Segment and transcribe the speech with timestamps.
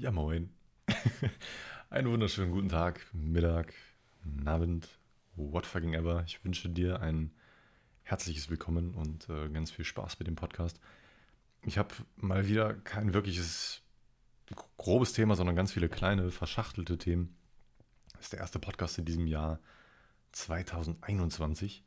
[0.00, 0.48] Ja, moin.
[1.90, 3.74] Einen wunderschönen guten Tag, Mittag,
[4.46, 4.88] Abend,
[5.36, 6.24] what fucking ever.
[6.26, 7.32] Ich wünsche dir ein
[8.04, 10.80] herzliches Willkommen und äh, ganz viel Spaß mit dem Podcast.
[11.66, 13.82] Ich habe mal wieder kein wirkliches
[14.78, 17.36] grobes Thema, sondern ganz viele kleine, verschachtelte Themen.
[18.14, 19.60] Das ist der erste Podcast in diesem Jahr
[20.32, 21.84] 2021.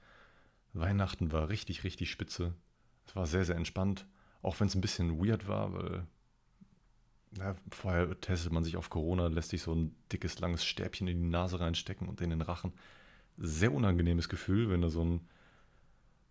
[0.74, 2.54] Weihnachten war richtig, richtig spitze.
[3.08, 4.06] Es war sehr, sehr entspannt,
[4.44, 6.06] auch wenn es ein bisschen weird war, weil
[7.38, 11.22] na, vorher testet man sich auf Corona, lässt sich so ein dickes, langes Stäbchen in
[11.22, 12.74] die Nase reinstecken und in den Rachen.
[13.38, 15.22] Sehr unangenehmes Gefühl, wenn da so ein,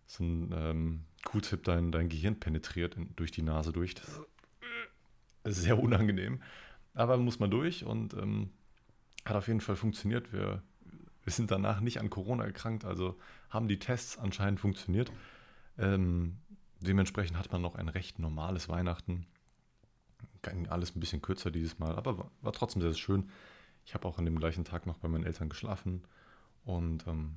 [0.07, 3.95] so ein ähm, Q-Tip dein, dein Gehirn penetriert in, durch die Nase durch.
[3.95, 4.21] Das
[5.45, 6.41] ist sehr unangenehm.
[6.95, 8.51] Aber muss man durch und ähm,
[9.25, 10.33] hat auf jeden Fall funktioniert.
[10.33, 10.63] Wir,
[11.25, 13.19] wir sind danach nicht an Corona erkrankt, also
[13.51, 15.11] haben die Tests anscheinend funktioniert.
[15.79, 16.37] Ähm,
[16.81, 19.27] dementsprechend hat man noch ein recht normales Weihnachten
[20.43, 23.31] ging alles ein bisschen kürzer dieses Mal, aber war, war trotzdem sehr, sehr schön.
[23.85, 26.03] Ich habe auch an dem gleichen Tag noch bei meinen Eltern geschlafen
[26.65, 27.37] und ähm,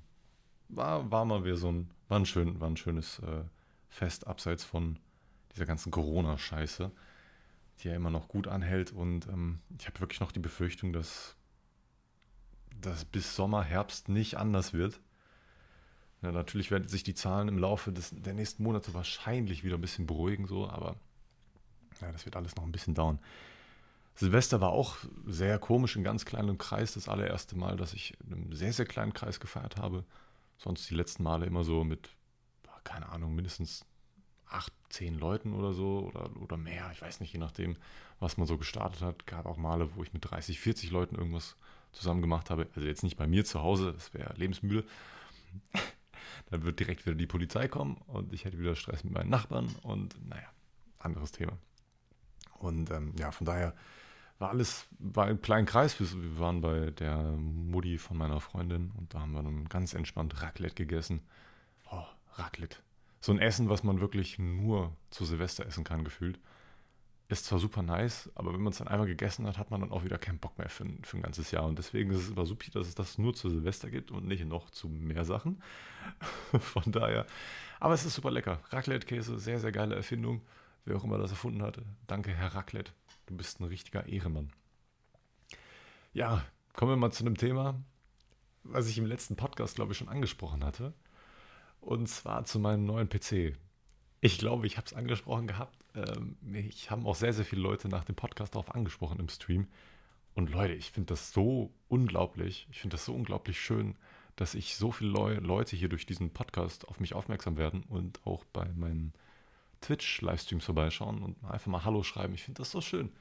[0.69, 3.43] war, war mal wieder so ein, war ein, schön, war ein schönes äh,
[3.89, 4.97] Fest abseits von
[5.53, 6.91] dieser ganzen Corona-Scheiße,
[7.79, 11.35] die ja immer noch gut anhält und ähm, ich habe wirklich noch die Befürchtung, dass
[12.81, 14.99] das bis Sommer, Herbst nicht anders wird.
[16.21, 19.81] Ja, natürlich werden sich die Zahlen im Laufe des, der nächsten Monate wahrscheinlich wieder ein
[19.81, 20.95] bisschen beruhigen, so, aber
[22.01, 23.19] ja, das wird alles noch ein bisschen dauern.
[24.15, 26.93] Silvester war auch sehr komisch, in ganz kleinem Kreis.
[26.93, 30.05] Das allererste Mal, dass ich in einem sehr, sehr kleinen Kreis gefeiert habe.
[30.57, 32.09] Sonst die letzten Male immer so mit,
[32.85, 33.85] keine Ahnung, mindestens
[34.47, 36.89] acht, zehn Leuten oder so oder, oder mehr.
[36.93, 37.75] Ich weiß nicht, je nachdem,
[38.19, 39.27] was man so gestartet hat.
[39.27, 41.57] Gab auch Male, wo ich mit 30, 40 Leuten irgendwas
[41.91, 42.67] zusammen gemacht habe.
[42.75, 44.85] Also jetzt nicht bei mir zu Hause, das wäre lebensmüde.
[46.51, 49.73] Dann wird direkt wieder die Polizei kommen und ich hätte wieder Stress mit meinen Nachbarn
[49.83, 50.47] und naja,
[50.99, 51.57] anderes Thema.
[52.59, 53.73] Und ähm, ja, von daher
[54.39, 55.99] war alles, war ein kleiner Kreis.
[55.99, 60.41] Wir, waren bei der Mutti von meiner Freundin und da haben wir dann ganz entspannt
[60.41, 61.21] Raclette gegessen.
[61.91, 62.77] Oh, Raclette.
[63.21, 66.39] So ein Essen, was man wirklich nur zu Silvester essen kann, gefühlt.
[67.27, 69.91] Ist zwar super nice, aber wenn man es dann einmal gegessen hat, hat man dann
[69.91, 71.65] auch wieder keinen Bock mehr für, für ein ganzes Jahr.
[71.65, 74.45] Und deswegen ist es immer super, dass es das nur zu Silvester gibt und nicht
[74.45, 75.63] noch zu mehr Sachen.
[76.59, 77.25] Von daher.
[77.79, 78.59] Aber es ist super lecker.
[78.69, 80.41] Raclette-Käse, sehr, sehr geile Erfindung
[80.85, 81.83] wer auch immer das erfunden hatte.
[82.07, 82.91] Danke, Herr Raclette.
[83.25, 84.51] Du bist ein richtiger Ehrenmann.
[86.13, 87.81] Ja, kommen wir mal zu einem Thema,
[88.63, 90.93] was ich im letzten Podcast, glaube ich, schon angesprochen hatte.
[91.81, 93.57] Und zwar zu meinem neuen PC.
[94.21, 95.77] Ich glaube, ich habe es angesprochen gehabt.
[95.93, 99.67] Ähm, mich haben auch sehr, sehr viele Leute nach dem Podcast darauf angesprochen im Stream.
[100.33, 102.67] Und Leute, ich finde das so unglaublich.
[102.71, 103.95] Ich finde das so unglaublich schön,
[104.35, 108.43] dass ich so viele Leute hier durch diesen Podcast auf mich aufmerksam werden und auch
[108.45, 109.13] bei meinen
[109.85, 112.33] Twitch-Livestreams vorbeischauen und einfach mal Hallo schreiben.
[112.33, 113.11] Ich finde das so schön.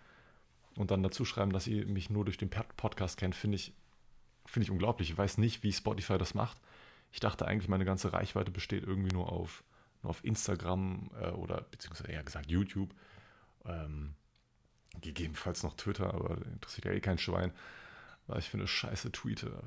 [0.76, 3.72] Und dann dazu schreiben, dass ihr mich nur durch den Podcast kennt, finde ich,
[4.46, 5.10] find ich unglaublich.
[5.10, 6.58] Ich weiß nicht, wie Spotify das macht.
[7.12, 9.62] Ich dachte eigentlich, meine ganze Reichweite besteht irgendwie nur auf,
[10.02, 12.92] nur auf Instagram äh, oder beziehungsweise eher gesagt YouTube.
[13.64, 14.14] Ähm,
[15.00, 17.52] gegebenenfalls noch Twitter, aber interessiert ja eh kein Schwein,
[18.26, 19.62] weil ich finde Scheiße tweete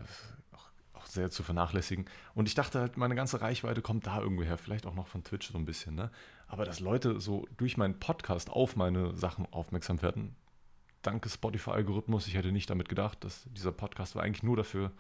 [1.08, 2.06] sehr zu vernachlässigen.
[2.34, 5.24] Und ich dachte halt, meine ganze Reichweite kommt da irgendwo her, vielleicht auch noch von
[5.24, 5.96] Twitch so ein bisschen.
[5.96, 6.12] Ne?
[6.48, 10.36] Aber dass Leute so durch meinen Podcast auf meine Sachen aufmerksam werden,
[11.02, 14.92] danke Spotify-Algorithmus, ich hätte nicht damit gedacht, dass dieser Podcast war eigentlich nur dafür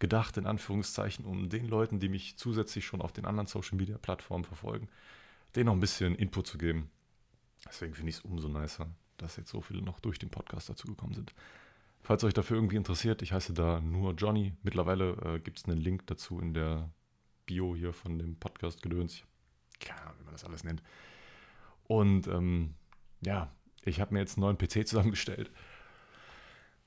[0.00, 4.88] gedacht, in Anführungszeichen, um den Leuten, die mich zusätzlich schon auf den anderen Social-Media-Plattformen verfolgen,
[5.54, 6.90] denen noch ein bisschen Input zu geben.
[7.66, 10.88] Deswegen finde ich es umso nicer, dass jetzt so viele noch durch den Podcast dazu
[10.88, 11.32] gekommen sind.
[12.02, 14.54] Falls euch dafür irgendwie interessiert, ich heiße da nur Johnny.
[14.62, 16.90] Mittlerweile äh, gibt es einen Link dazu in der
[17.46, 19.22] Bio hier von dem Podcast Gedöns.
[19.78, 20.82] Keine Ahnung, wie man das alles nennt.
[21.84, 22.74] Und ähm,
[23.20, 23.52] ja,
[23.84, 25.50] ich habe mir jetzt einen neuen PC zusammengestellt.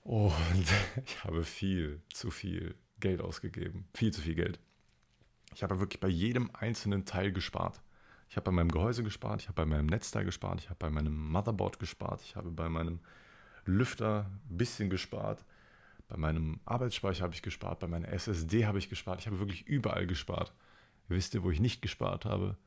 [0.01, 0.65] Und
[1.05, 3.87] ich habe viel zu viel Geld ausgegeben.
[3.93, 4.59] Viel zu viel Geld.
[5.53, 7.81] Ich habe wirklich bei jedem einzelnen Teil gespart.
[8.29, 10.89] Ich habe bei meinem Gehäuse gespart, ich habe bei meinem Netzteil gespart, ich habe bei
[10.89, 12.99] meinem Motherboard gespart, ich habe bei meinem
[13.65, 15.43] Lüfter ein bisschen gespart.
[16.07, 19.21] Bei meinem Arbeitsspeicher habe ich gespart, bei meiner SSD habe ich gespart.
[19.21, 20.53] Ich habe wirklich überall gespart.
[21.07, 22.57] Wisst ihr, wo ich nicht gespart habe?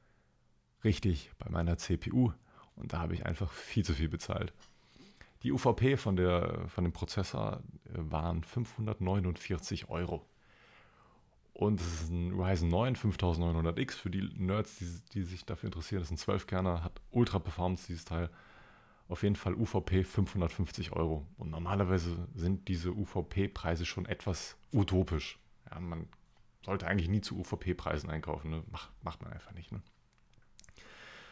[0.85, 2.33] Richtig, bei meiner CPU.
[2.77, 4.53] Und da habe ich einfach viel zu viel bezahlt.
[5.43, 10.25] Die UVP von, der, von dem Prozessor äh, waren 549 Euro.
[11.53, 16.01] Und es ist ein Ryzen 9 5900X für die Nerds, die, die sich dafür interessieren.
[16.01, 18.31] Das ist ein 12-Kerner, hat Ultra Performance, dieses Teil.
[19.09, 21.27] Auf jeden Fall UVP 550 Euro.
[21.39, 25.39] Und normalerweise sind diese UVP-Preise schon etwas utopisch.
[25.71, 26.09] Ja, man
[26.63, 28.51] sollte eigentlich nie zu UVP-Preisen einkaufen.
[28.51, 28.65] Ne?
[28.71, 29.73] Mach, macht man einfach nicht.
[29.73, 29.81] Ne?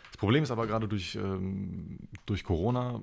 [0.05, 3.03] Das Problem ist aber gerade durch, ähm, durch Corona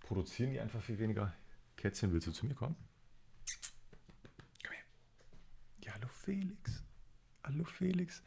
[0.00, 1.34] produzieren die einfach viel weniger
[1.76, 2.76] Kätzchen, willst du zu mir kommen?
[4.64, 4.84] Komm her.
[5.84, 6.82] Ja, hallo Felix.
[7.44, 8.22] Hallo Felix.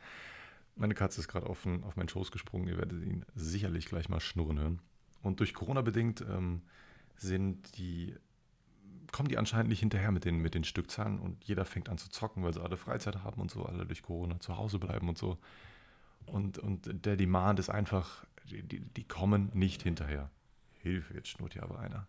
[0.76, 2.68] Meine Katze ist gerade auf, auf meinen Schoß gesprungen.
[2.68, 4.82] Ihr werdet ihn sicherlich gleich mal schnurren hören.
[5.22, 6.62] Und durch Corona bedingt ähm,
[7.16, 8.16] sind die,
[9.12, 12.10] kommen die anscheinend nicht hinterher mit den, mit den Stückzahlen und jeder fängt an zu
[12.10, 15.18] zocken, weil sie alle Freizeit haben und so, alle durch Corona zu Hause bleiben und
[15.18, 15.38] so.
[16.26, 20.30] Und, und der Demand ist einfach, die, die, die kommen nicht hinterher.
[20.80, 22.08] Hilfe, jetzt schnurrt hier aber einer.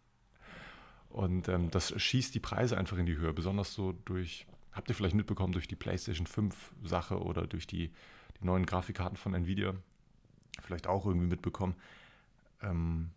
[1.08, 4.94] Und ähm, das schießt die Preise einfach in die Höhe, besonders so durch, habt ihr
[4.94, 7.90] vielleicht mitbekommen, durch die PlayStation 5 Sache oder durch die,
[8.40, 9.74] die neuen Grafikkarten von Nvidia,
[10.62, 11.74] vielleicht auch irgendwie mitbekommen.
[12.62, 13.10] Ähm,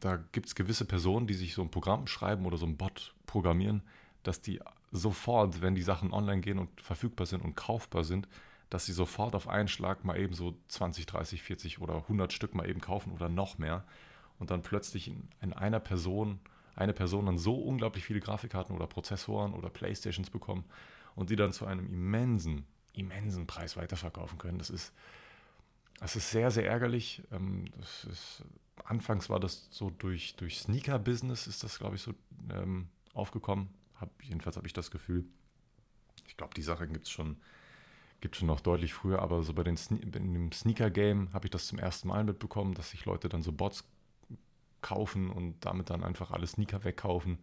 [0.00, 3.14] da gibt es gewisse Personen, die sich so ein Programm schreiben oder so ein Bot
[3.26, 3.82] programmieren,
[4.22, 4.60] dass die
[4.92, 8.28] sofort, wenn die Sachen online gehen und verfügbar sind und kaufbar sind,
[8.68, 12.54] dass sie sofort auf einen Schlag mal eben so 20, 30, 40 oder 100 Stück
[12.54, 13.84] mal eben kaufen oder noch mehr
[14.38, 16.40] und dann plötzlich in, in einer Person,
[16.76, 20.64] eine Person dann so unglaublich viele Grafikkarten oder Prozessoren oder Playstations bekommen
[21.14, 22.64] und die dann zu einem immensen,
[22.94, 24.58] immensen Preis weiterverkaufen können.
[24.58, 24.92] Das ist,
[26.00, 27.22] das ist sehr, sehr ärgerlich.
[27.30, 28.42] Ähm, ist,
[28.84, 32.14] anfangs war das so durch, durch Sneaker-Business ist das, glaube ich, so
[32.52, 33.68] ähm, aufgekommen.
[34.00, 35.24] Hab, jedenfalls habe ich das Gefühl.
[36.26, 37.36] Ich glaube, die Sache gibt es schon
[38.20, 41.50] gibt schon noch deutlich früher, aber so bei den Sne in dem Sneaker-Game habe ich
[41.50, 43.84] das zum ersten Mal mitbekommen, dass sich Leute dann so Bots
[44.82, 47.38] kaufen und damit dann einfach alle Sneaker wegkaufen,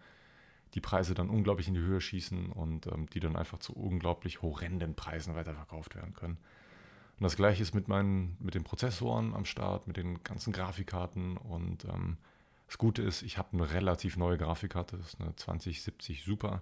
[0.74, 4.42] die Preise dann unglaublich in die Höhe schießen und ähm, die dann einfach zu unglaublich
[4.42, 6.38] horrenden Preisen weiterverkauft werden können.
[7.20, 11.38] Und das gleiche ist mit meinen, mit den Prozessoren am Start, mit den ganzen Grafikkarten
[11.38, 12.18] und ähm,
[12.68, 16.62] das Gute ist, ich habe eine relativ neue Grafikkarte, das ist eine 2070 Super,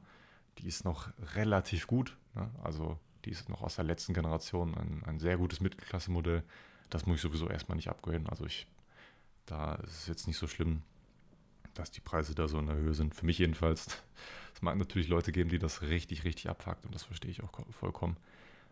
[0.60, 2.50] die ist noch relativ gut, ne?
[2.64, 6.44] also die ist noch aus der letzten Generation, ein, ein sehr gutes Mittelklasse-Modell.
[6.92, 8.30] Das muss ich sowieso erstmal nicht upgraden.
[8.30, 8.68] Also ich,
[9.48, 10.84] da ist es jetzt nicht so schlimm,
[11.74, 13.16] dass die Preise da so in der Höhe sind.
[13.16, 13.88] Für mich jedenfalls.
[14.54, 17.52] Es mag natürlich Leute geben, die das richtig, richtig abfuckt und das verstehe ich auch
[17.72, 18.16] vollkommen.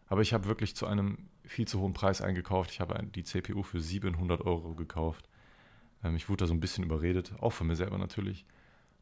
[0.08, 2.72] Aber ich habe wirklich zu einem viel zu hohen Preis eingekauft.
[2.72, 5.30] Ich habe die CPU für 700 Euro gekauft.
[6.04, 8.46] Ähm, ich wurde da so ein bisschen überredet, auch von mir selber natürlich.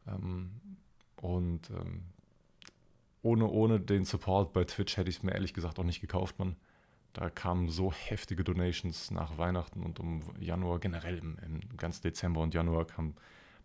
[0.06, 0.50] Ähm,
[1.20, 2.02] und ähm,
[3.22, 6.38] ohne, ohne den Support bei Twitch hätte ich es mir ehrlich gesagt auch nicht gekauft,
[6.38, 6.56] man.
[7.12, 12.40] Da kamen so heftige Donations nach Weihnachten und um Januar, generell im, im ganzen Dezember
[12.40, 13.14] und Januar kam,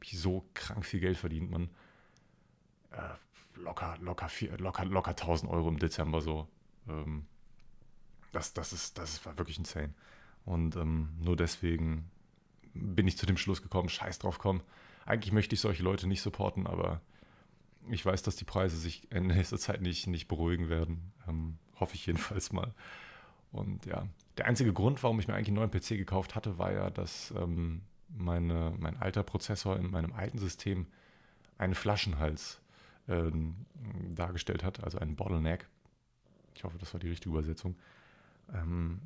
[0.03, 1.69] ich so krank viel Geld verdient, man.
[2.91, 3.15] Äh,
[3.55, 6.47] locker, locker, locker, locker 1000 Euro im Dezember so.
[6.87, 7.25] Ähm,
[8.31, 9.93] das, das, ist, das war wirklich insane.
[10.45, 12.09] Und ähm, nur deswegen
[12.73, 14.61] bin ich zu dem Schluss gekommen, scheiß drauf, komm.
[15.05, 17.01] Eigentlich möchte ich solche Leute nicht supporten, aber
[17.89, 21.11] ich weiß, dass die Preise sich in nächster Zeit nicht, nicht beruhigen werden.
[21.27, 22.73] Ähm, hoffe ich jedenfalls mal.
[23.51, 24.07] Und ja,
[24.37, 27.31] der einzige Grund, warum ich mir eigentlich einen neuen PC gekauft hatte, war ja, dass
[27.31, 30.87] ähm, meine, mein alter Prozessor in meinem alten System
[31.57, 32.61] einen Flaschenhals
[33.07, 33.65] ähm,
[34.13, 35.67] dargestellt hat, also einen Bottleneck.
[36.57, 37.75] Ich hoffe, das war die richtige Übersetzung.
[38.53, 38.99] Ähm,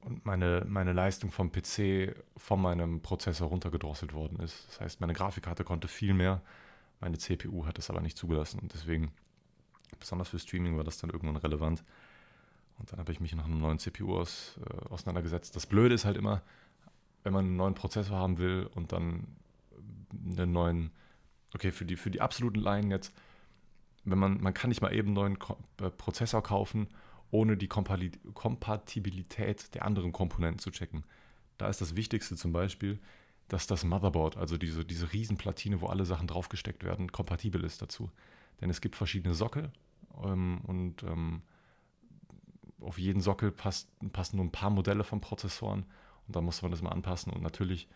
[0.00, 4.66] und meine, meine Leistung vom PC von meinem Prozessor runtergedrosselt worden ist.
[4.68, 6.42] Das heißt, meine Grafikkarte konnte viel mehr
[7.04, 9.12] meine CPU hat das aber nicht zugelassen und deswegen,
[10.00, 11.84] besonders für Streaming, war das dann irgendwann relevant.
[12.78, 15.54] Und dann habe ich mich nach einem neuen CPU aus, äh, auseinandergesetzt.
[15.54, 16.40] Das Blöde ist halt immer,
[17.22, 19.26] wenn man einen neuen Prozessor haben will und dann
[20.10, 20.90] einen neuen,
[21.54, 23.12] okay, für die, für die absoluten Laien jetzt,
[24.04, 25.38] wenn man, man kann nicht mal eben einen neuen
[25.80, 26.88] äh, Prozessor kaufen,
[27.30, 31.04] ohne die Kompatibilität der anderen Komponenten zu checken.
[31.58, 33.00] Da ist das Wichtigste zum Beispiel,
[33.48, 38.10] dass das Motherboard, also diese, diese Riesenplatine, wo alle Sachen draufgesteckt werden, kompatibel ist dazu.
[38.60, 39.72] Denn es gibt verschiedene Sockel
[40.22, 41.42] ähm, und ähm,
[42.80, 45.86] auf jeden Sockel passt, passen nur ein paar Modelle von Prozessoren
[46.26, 47.32] und da muss man das mal anpassen.
[47.32, 47.88] Und natürlich,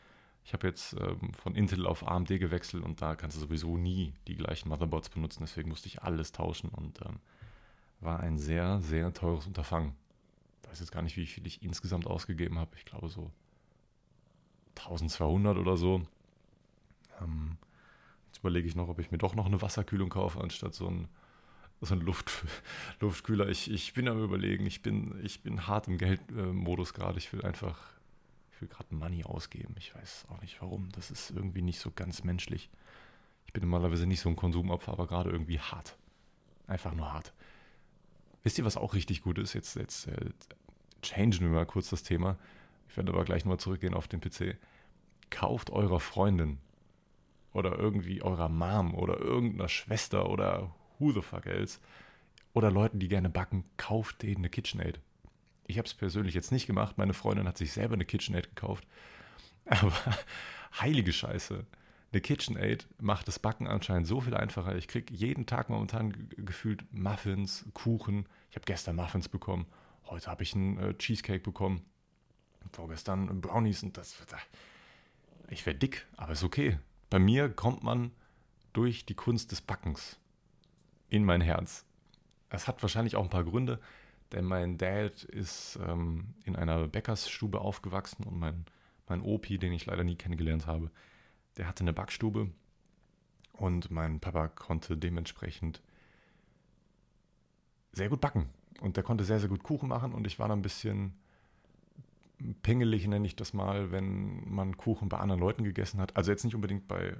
[0.49, 4.15] ich habe jetzt ähm, von Intel auf AMD gewechselt und da kannst du sowieso nie
[4.27, 7.21] die gleichen Motherboards benutzen, deswegen musste ich alles tauschen und ähm,
[8.01, 9.93] war ein sehr, sehr teures Unterfangen.
[10.63, 12.71] Ich weiß jetzt gar nicht, wie viel ich insgesamt ausgegeben habe.
[12.79, 13.31] Ich glaube so
[14.77, 16.01] 1200 oder so.
[17.21, 17.59] Ähm,
[18.29, 21.09] jetzt überlege ich noch, ob ich mir doch noch eine Wasserkühlung kaufe, anstatt so ein,
[21.83, 22.33] so ein Luft,
[23.01, 23.51] Luftkühler.
[23.51, 27.19] Ich, ich bin am überlegen, ich bin, ich bin hart im Geldmodus gerade.
[27.19, 27.98] Ich will einfach,
[28.59, 29.77] ich will gerade Money ausgeben.
[29.79, 30.89] Ich weiß auch nicht warum.
[30.91, 32.71] Das ist irgendwie nicht so ganz menschlich.
[33.47, 35.97] Ich bin normalerweise nicht so ein Konsumopfer, aber gerade irgendwie hart.
[36.67, 37.33] Einfach nur hart.
[38.43, 39.53] Wisst ihr, was auch richtig gut ist?
[39.53, 40.31] Jetzt, jetzt äh,
[41.03, 42.37] changen wir mal kurz das Thema.
[42.89, 44.57] Ich werde aber gleich nochmal zurückgehen auf den PC.
[45.31, 46.59] Kauft eurer Freundin
[47.53, 51.79] oder irgendwie eurer Mom oder irgendeiner Schwester oder who the fuck else
[52.55, 54.99] oder Leuten, die gerne backen, kauft denen eine KitchenAid.
[55.69, 56.97] Ich habe es persönlich jetzt nicht gemacht.
[56.97, 58.87] Meine Freundin hat sich selber eine KitchenAid gekauft.
[59.67, 59.93] Aber
[60.81, 61.67] heilige Scheiße.
[62.11, 64.77] eine KitchenAid macht das Backen anscheinend so viel einfacher.
[64.77, 68.27] Ich kriege jeden Tag momentan gefühlt Muffins, Kuchen.
[68.49, 69.67] Ich habe gestern Muffins bekommen.
[70.07, 71.85] Heute habe ich einen äh, Cheesecake bekommen.
[72.73, 74.17] Vorgestern Brownies und das.
[75.51, 76.79] Ich werde dick, aber ist okay.
[77.11, 78.11] Bei mir kommt man
[78.73, 80.19] durch die Kunst des Backens
[81.11, 81.85] in mein Herz.
[82.49, 83.81] Es hat wahrscheinlich auch ein paar Gründe,
[84.33, 88.65] denn mein Dad ist ähm, in einer Bäckersstube aufgewachsen und mein,
[89.09, 90.91] mein Opi, den ich leider nie kennengelernt habe,
[91.57, 92.51] der hatte eine Backstube
[93.53, 95.83] und mein Papa konnte dementsprechend
[97.93, 98.49] sehr gut backen.
[98.81, 101.15] Und der konnte sehr, sehr gut Kuchen machen und ich war dann ein bisschen
[102.63, 106.17] pingelig, nenne ich das mal, wenn man Kuchen bei anderen Leuten gegessen hat.
[106.17, 107.17] Also jetzt nicht unbedingt bei,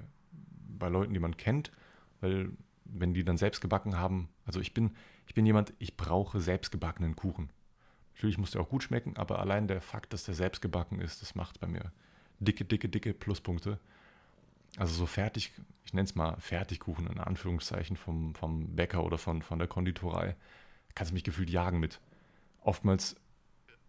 [0.67, 1.71] bei Leuten, die man kennt,
[2.21, 2.51] weil
[2.91, 4.95] wenn die dann selbst gebacken haben, also ich bin,
[5.27, 7.49] ich bin jemand, ich brauche selbstgebackenen Kuchen.
[8.13, 11.21] Natürlich muss der auch gut schmecken, aber allein der Fakt, dass der selbst gebacken ist,
[11.21, 11.91] das macht bei mir
[12.39, 13.79] dicke, dicke, dicke Pluspunkte.
[14.77, 15.51] Also so fertig,
[15.85, 20.35] ich nenne es mal Fertigkuchen in Anführungszeichen vom, vom Bäcker oder von, von der Konditorei,
[20.95, 21.99] kannst du mich gefühlt jagen mit.
[22.61, 23.15] Oftmals,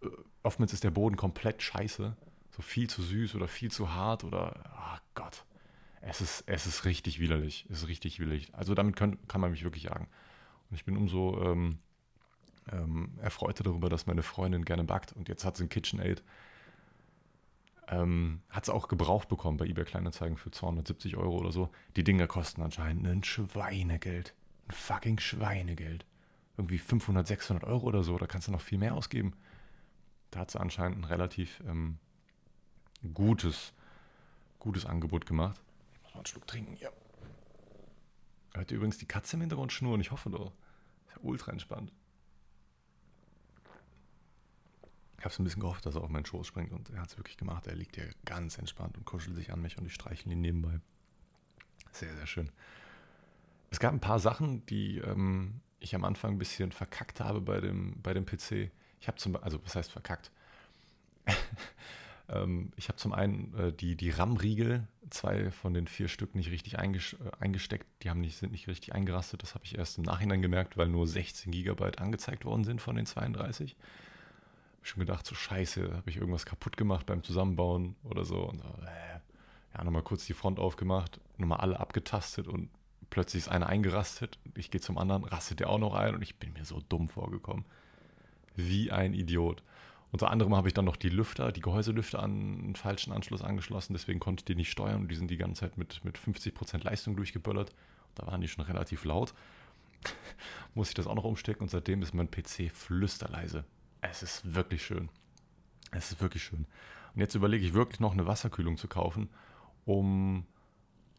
[0.01, 0.07] äh,
[0.43, 2.15] oftmals ist der Boden komplett scheiße,
[2.49, 5.45] so viel zu süß oder viel zu hart oder, ach oh Gott,
[6.01, 8.53] es ist, es ist richtig widerlich, es ist richtig widerlich.
[8.53, 10.07] Also damit kann, kann man mich wirklich jagen.
[10.69, 11.79] Und ich bin umso ähm,
[12.71, 16.23] ähm, erfreuter darüber, dass meine Freundin gerne backt und jetzt hat sie ein KitchenAid
[17.91, 21.69] ähm, hat es auch gebraucht bekommen bei eBay Kleinanzeigen für 270 Euro oder so.
[21.97, 24.33] Die Dinger kosten anscheinend ein Schweinegeld.
[24.67, 26.05] Ein fucking Schweinegeld.
[26.57, 28.17] Irgendwie 500, 600 Euro oder so.
[28.17, 29.33] Da kannst du noch viel mehr ausgeben.
[30.31, 31.97] Da hat sie anscheinend ein relativ ähm,
[33.13, 33.73] gutes,
[34.59, 35.61] gutes Angebot gemacht.
[36.11, 36.89] Mal einen Schluck trinken, ja.
[38.53, 40.01] Hört ihr übrigens die Katze im Hintergrund schnurren?
[40.01, 40.51] Ich hoffe doch.
[41.07, 41.91] Ist ja ultra entspannt.
[45.17, 47.09] Ich habe so ein bisschen gehofft, dass er auf meinen Schoß springt und er hat
[47.09, 47.67] es wirklich gemacht.
[47.67, 50.79] Er liegt hier ganz entspannt und kuschelt sich an mich und ich streichle ihn nebenbei.
[51.91, 52.51] Sehr, sehr schön.
[53.69, 57.61] Es gab ein paar Sachen, die ähm, ich am Anfang ein bisschen verkackt habe bei
[57.61, 58.71] dem, bei dem PC.
[58.99, 60.31] Ich habe zum also was heißt verkackt?
[62.31, 66.51] ähm, ich habe zum einen äh, die, die RAM-Riegel, zwei von den vier Stück nicht
[66.51, 66.99] richtig äh,
[67.39, 67.85] eingesteckt.
[68.03, 69.43] Die haben nicht, sind nicht richtig eingerastet.
[69.43, 72.95] Das habe ich erst im Nachhinein gemerkt, weil nur 16 GB angezeigt worden sind von
[72.95, 73.75] den 32
[74.83, 78.43] schon gedacht, so scheiße, habe ich irgendwas kaputt gemacht beim Zusammenbauen oder so.
[78.43, 79.19] Und so, äh,
[79.77, 82.69] ja, nochmal kurz die Front aufgemacht, nochmal alle abgetastet und
[83.09, 84.39] plötzlich ist einer eingerastet.
[84.55, 87.09] Ich gehe zum anderen, rastet der auch noch ein und ich bin mir so dumm
[87.09, 87.65] vorgekommen.
[88.55, 89.63] Wie ein Idiot.
[90.11, 93.93] Unter anderem habe ich dann noch die Lüfter, die Gehäuselüfter an einen falschen Anschluss angeschlossen,
[93.93, 96.83] deswegen konnte ich die nicht steuern und die sind die ganze Zeit mit, mit 50%
[96.83, 97.73] Leistung durchgeböllert.
[98.15, 99.33] Da waren die schon relativ laut.
[100.73, 103.63] Muss ich das auch noch umstecken und seitdem ist mein PC flüsterleise.
[104.01, 105.09] Es ist wirklich schön.
[105.91, 106.65] Es ist wirklich schön.
[107.13, 109.29] Und jetzt überlege ich wirklich noch eine Wasserkühlung zu kaufen,
[109.85, 110.45] um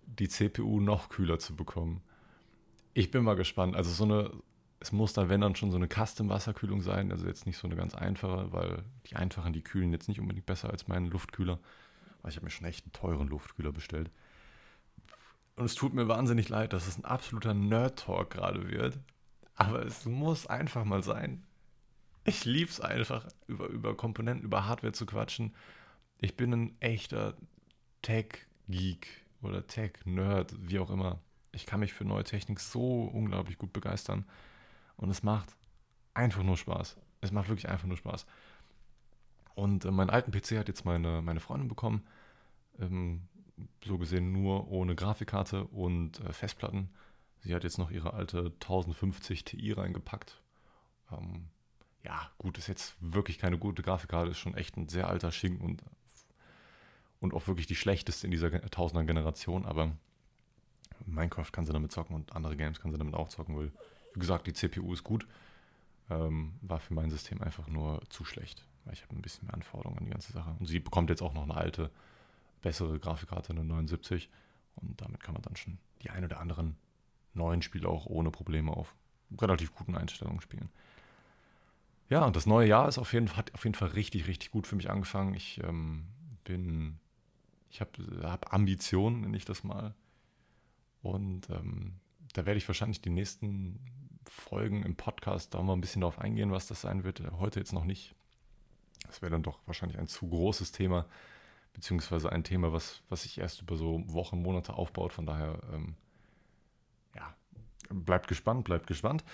[0.07, 2.03] die CPU noch kühler zu bekommen.
[2.93, 3.77] Ich bin mal gespannt.
[3.77, 4.31] Also so eine,
[4.83, 7.77] es muss dann, wenn dann schon so eine Custom-Wasserkühlung sein, also jetzt nicht so eine
[7.77, 11.59] ganz einfache, weil die einfachen, die kühlen jetzt nicht unbedingt besser als meinen Luftkühler.
[12.23, 14.11] Weil ich habe mir schon echt einen teuren Luftkühler bestellt.
[15.57, 18.99] Und es tut mir wahnsinnig leid, dass es ein absoluter Nerd-Talk gerade wird.
[19.55, 21.45] Aber es muss einfach mal sein
[22.25, 25.55] ich liebe es einfach, über, über Komponenten, über Hardware zu quatschen.
[26.19, 27.37] Ich bin ein echter
[28.03, 29.09] Tech-Geek
[29.43, 31.21] oder Tech-Nerd, wie auch immer.
[31.53, 34.25] Ich kann mich für neue Technik so unglaublich gut begeistern.
[35.03, 35.57] Und es macht
[36.15, 36.97] einfach nur Spaß.
[37.23, 38.25] Es macht wirklich einfach nur Spaß.
[39.57, 42.07] Und äh, meinen alten PC hat jetzt meine, meine Freundin bekommen.
[42.79, 43.23] Ähm,
[43.85, 46.89] so gesehen nur ohne Grafikkarte und äh, Festplatten.
[47.41, 50.41] Sie hat jetzt noch ihre alte 1050 Ti reingepackt.
[51.11, 51.49] Ähm,
[52.05, 55.67] ja, gut, ist jetzt wirklich keine gute Grafikkarte, ist schon echt ein sehr alter Schinken
[55.67, 55.83] und,
[57.19, 59.91] und auch wirklich die schlechteste in dieser tausender Generation, aber
[61.07, 63.73] Minecraft kann sie damit zocken und andere Games kann sie damit auch zocken, weil,
[64.15, 65.27] wie gesagt, die CPU ist gut,
[66.11, 69.55] ähm, war für mein System einfach nur zu schlecht, weil ich habe ein bisschen mehr
[69.55, 70.55] Anforderungen an die ganze Sache.
[70.59, 71.91] Und sie bekommt jetzt auch noch eine alte,
[72.61, 74.31] bessere Grafikkarte, eine 79
[74.77, 76.77] und damit kann man dann schon die ein oder anderen
[77.35, 78.95] neuen Spiele auch ohne Probleme auf
[79.41, 80.71] relativ guten Einstellungen spielen.
[82.09, 84.67] Ja, und das neue Jahr ist auf jeden, hat auf jeden Fall richtig, richtig gut
[84.67, 85.35] für mich angefangen.
[85.35, 86.05] Ich ähm,
[86.45, 86.99] bin,
[87.71, 87.91] ich habe
[88.23, 89.95] hab Ambitionen, nenne ich das mal.
[91.01, 91.95] Und ähm,
[92.33, 93.79] da werde ich wahrscheinlich die nächsten
[94.27, 97.23] Folgen im Podcast da mal ein bisschen darauf eingehen, was das sein wird.
[97.39, 98.15] Heute jetzt noch nicht.
[99.07, 101.07] Das wäre dann doch wahrscheinlich ein zu großes Thema,
[101.73, 105.13] beziehungsweise ein Thema, was, was sich erst über so Wochen, Monate aufbaut.
[105.13, 105.97] Von daher, ähm,
[107.15, 107.35] ja,
[107.91, 109.25] bleibt gespannt, bleibt gespannt.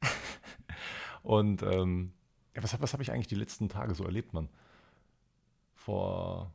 [1.22, 2.12] Und ähm,
[2.54, 4.48] was, was habe ich eigentlich die letzten Tage so erlebt, Mann?
[5.74, 6.52] Vor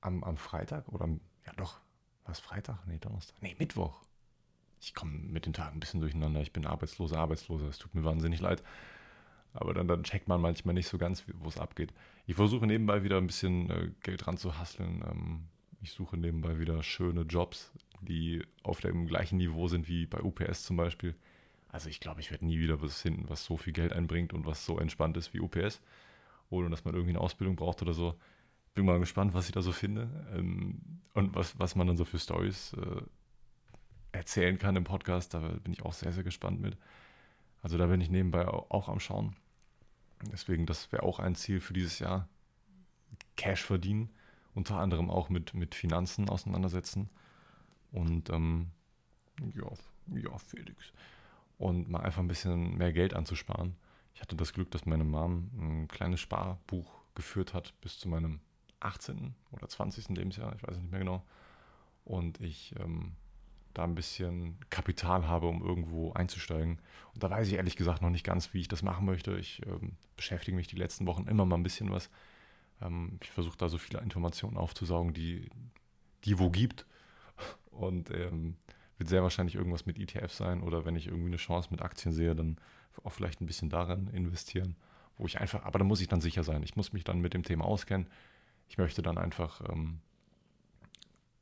[0.00, 1.80] am, am Freitag oder am, ja doch,
[2.24, 2.86] Was, Freitag?
[2.86, 3.40] Nee, Donnerstag.
[3.40, 4.00] Nee, Mittwoch.
[4.80, 6.40] Ich komme mit den Tagen ein bisschen durcheinander.
[6.40, 7.68] Ich bin arbeitsloser, arbeitsloser.
[7.68, 8.62] Es tut mir wahnsinnig leid.
[9.54, 11.92] Aber dann, dann checkt man manchmal nicht so ganz, wo es abgeht.
[12.26, 15.02] Ich versuche nebenbei wieder ein bisschen äh, Geld ran zu hasseln.
[15.10, 15.44] Ähm,
[15.80, 20.64] ich suche nebenbei wieder schöne Jobs, die auf dem gleichen Niveau sind wie bei UPS
[20.64, 21.14] zum Beispiel.
[21.68, 24.46] Also ich glaube, ich werde nie wieder was finden, was so viel Geld einbringt und
[24.46, 25.80] was so entspannt ist wie UPS,
[26.50, 28.14] ohne dass man irgendwie eine Ausbildung braucht oder so.
[28.74, 30.80] Bin mal gespannt, was ich da so finde ähm,
[31.14, 33.02] und was, was man dann so für Stories äh,
[34.12, 35.34] erzählen kann im Podcast.
[35.34, 36.76] Da bin ich auch sehr, sehr gespannt mit.
[37.62, 39.36] Also da bin ich nebenbei auch, am Schauen.
[40.32, 42.28] Deswegen, das wäre auch ein Ziel für dieses Jahr.
[43.36, 44.10] Cash verdienen,
[44.54, 47.10] unter anderem auch mit, mit Finanzen auseinandersetzen.
[47.92, 48.70] Und ähm,
[49.54, 49.70] ja,
[50.16, 50.92] ja, Felix.
[51.58, 53.76] Und mal einfach ein bisschen mehr Geld anzusparen.
[54.14, 58.40] Ich hatte das Glück, dass meine Mom ein kleines Sparbuch geführt hat bis zu meinem
[58.80, 59.34] 18.
[59.52, 60.10] oder 20.
[60.10, 61.22] Lebensjahr, ich weiß es nicht mehr genau.
[62.04, 63.12] Und ich ähm,
[63.76, 66.80] da ein bisschen Kapital habe, um irgendwo einzusteigen.
[67.14, 69.36] Und da weiß ich ehrlich gesagt noch nicht ganz, wie ich das machen möchte.
[69.36, 72.10] Ich ähm, beschäftige mich die letzten Wochen immer mal ein bisschen was.
[72.80, 75.50] Ähm, ich versuche da so viele Informationen aufzusaugen, die,
[76.24, 76.86] die wo gibt.
[77.70, 78.56] Und ähm,
[78.98, 82.12] wird sehr wahrscheinlich irgendwas mit ETF sein oder wenn ich irgendwie eine Chance mit Aktien
[82.14, 82.56] sehe, dann
[83.04, 84.76] auch vielleicht ein bisschen daran investieren,
[85.18, 86.62] wo ich einfach, aber da muss ich dann sicher sein.
[86.62, 88.08] Ich muss mich dann mit dem Thema auskennen.
[88.68, 90.00] Ich möchte dann einfach ähm,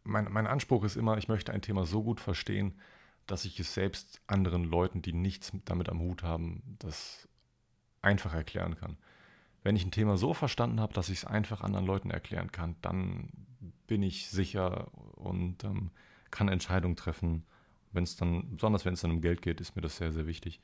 [0.04, 2.74] mein, mein Anspruch ist immer, ich möchte ein Thema so gut verstehen,
[3.26, 7.28] dass ich es selbst anderen Leuten, die nichts damit am Hut haben, das
[8.02, 8.98] einfach erklären kann.
[9.62, 12.76] Wenn ich ein Thema so verstanden habe, dass ich es einfach anderen Leuten erklären kann,
[12.82, 13.30] dann
[13.86, 15.90] bin ich sicher und ähm,
[16.30, 17.44] kann Entscheidungen treffen.
[17.92, 20.26] Wenn es dann, besonders wenn es dann um Geld geht, ist mir das sehr, sehr
[20.26, 20.60] wichtig.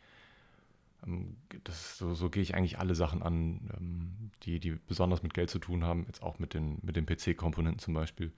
[1.06, 5.32] Ähm, das, so, so, gehe ich eigentlich alle Sachen an, ähm, die, die besonders mit
[5.32, 8.32] Geld zu tun haben, jetzt auch mit den, mit den PC-Komponenten zum Beispiel.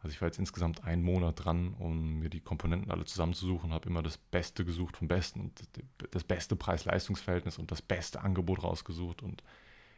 [0.00, 3.88] Also ich war jetzt insgesamt einen Monat dran, um mir die Komponenten alle zusammenzusuchen, habe
[3.88, 5.68] immer das Beste gesucht vom Besten und
[6.12, 9.42] das beste Preis-Leistungs-Verhältnis und das beste Angebot rausgesucht und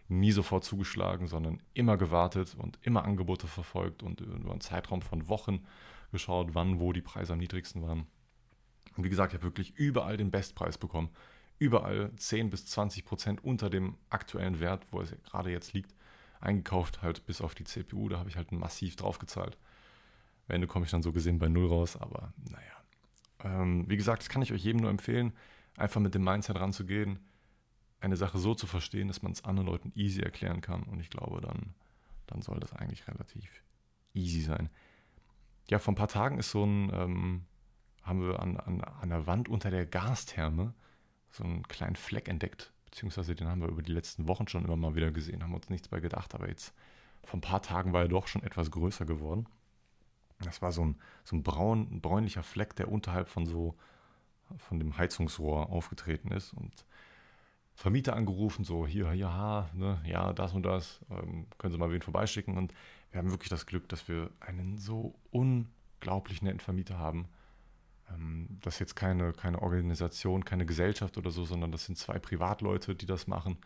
[0.08, 5.28] nie sofort zugeschlagen, sondern immer gewartet und immer Angebote verfolgt und über einen Zeitraum von
[5.28, 5.64] Wochen
[6.12, 8.06] geschaut, wann, wo die Preise am niedrigsten waren.
[8.96, 11.10] Und wie gesagt, ich habe wirklich überall den Bestpreis bekommen.
[11.58, 15.94] Überall 10 bis 20 Prozent unter dem aktuellen Wert, wo es gerade jetzt liegt,
[16.40, 18.08] eingekauft, halt bis auf die CPU.
[18.08, 19.58] Da habe ich halt massiv drauf gezahlt.
[20.50, 23.62] Am Ende komme ich dann so gesehen bei Null raus, aber naja.
[23.62, 25.32] Ähm, wie gesagt, das kann ich euch jedem nur empfehlen,
[25.76, 27.20] einfach mit dem Mindset ranzugehen,
[28.00, 30.82] eine Sache so zu verstehen, dass man es anderen Leuten easy erklären kann.
[30.82, 31.74] Und ich glaube, dann,
[32.26, 33.62] dann soll das eigentlich relativ
[34.12, 34.70] easy sein.
[35.68, 37.44] Ja, vor ein paar Tagen ist so ein, ähm,
[38.02, 40.74] haben wir an, an, an der Wand unter der Gastherme
[41.30, 44.76] so einen kleinen Fleck entdeckt, beziehungsweise den haben wir über die letzten Wochen schon immer
[44.76, 46.74] mal wieder gesehen, haben uns nichts bei gedacht, aber jetzt
[47.22, 49.46] vor ein paar Tagen war er doch schon etwas größer geworden.
[50.42, 53.76] Das war so ein, so ein braun, bräunlicher Fleck, der unterhalb von so
[54.58, 56.84] von dem Heizungsrohr aufgetreten ist und
[57.74, 62.02] Vermieter angerufen, so hier, ja, ne, ja, das und das, ähm, können Sie mal wen
[62.02, 62.58] vorbeischicken.
[62.58, 62.74] Und
[63.10, 67.28] wir haben wirklich das Glück, dass wir einen so unglaublich netten Vermieter haben.
[68.10, 72.18] Ähm, das ist jetzt keine, keine Organisation, keine Gesellschaft oder so, sondern das sind zwei
[72.18, 73.56] Privatleute, die das machen.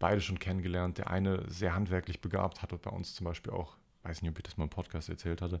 [0.00, 0.98] Beide schon kennengelernt.
[0.98, 4.44] Der eine sehr handwerklich begabt, hat bei uns zum Beispiel auch weiß nicht, ob ich
[4.44, 5.60] das mal im Podcast erzählt hatte,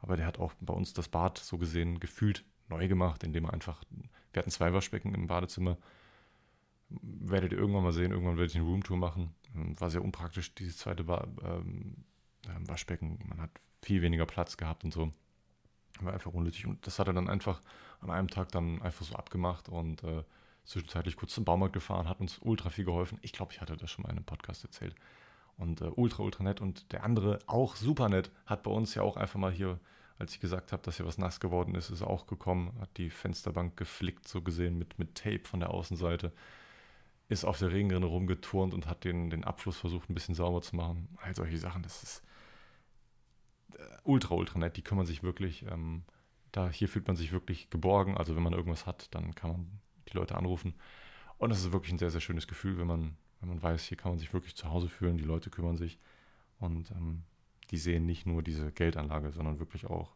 [0.00, 3.52] aber der hat auch bei uns das Bad so gesehen gefühlt neu gemacht, indem er
[3.52, 3.82] einfach,
[4.32, 5.78] wir hatten zwei Waschbecken im Badezimmer,
[6.90, 9.34] werdet ihr irgendwann mal sehen, irgendwann werde ich eine Roomtour machen.
[9.52, 12.04] War sehr unpraktisch, dieses zweite ba ähm,
[12.46, 13.50] ähm, Waschbecken, man hat
[13.82, 15.12] viel weniger Platz gehabt und so.
[16.00, 17.60] War einfach unnötig und das hat er dann einfach
[18.00, 20.22] an einem Tag dann einfach so abgemacht und äh,
[20.64, 23.18] zwischenzeitlich kurz zum Baumarkt gefahren, hat uns ultra viel geholfen.
[23.22, 24.94] Ich glaube, ich hatte das schon mal in einem Podcast erzählt
[25.58, 26.60] und äh, ultra, ultra nett.
[26.60, 29.78] Und der andere, auch super nett, hat bei uns ja auch einfach mal hier,
[30.18, 33.10] als ich gesagt habe, dass hier was nass geworden ist, ist auch gekommen, hat die
[33.10, 36.32] Fensterbank geflickt, so gesehen, mit, mit Tape von der Außenseite,
[37.28, 40.76] ist auf der Regenrinne rumgeturnt und hat den, den Abfluss versucht, ein bisschen sauber zu
[40.76, 41.08] machen.
[41.18, 42.22] All solche Sachen, das ist
[43.74, 44.76] äh, ultra, ultra nett.
[44.76, 46.04] Die kümmern sich wirklich, ähm,
[46.52, 48.16] da hier fühlt man sich wirklich geborgen.
[48.16, 50.74] Also wenn man irgendwas hat, dann kann man die Leute anrufen.
[51.36, 53.96] Und es ist wirklich ein sehr, sehr schönes Gefühl, wenn man wenn man weiß, hier
[53.96, 55.98] kann man sich wirklich zu Hause fühlen, die Leute kümmern sich
[56.58, 57.22] und ähm,
[57.70, 60.12] die sehen nicht nur diese Geldanlage, sondern wirklich auch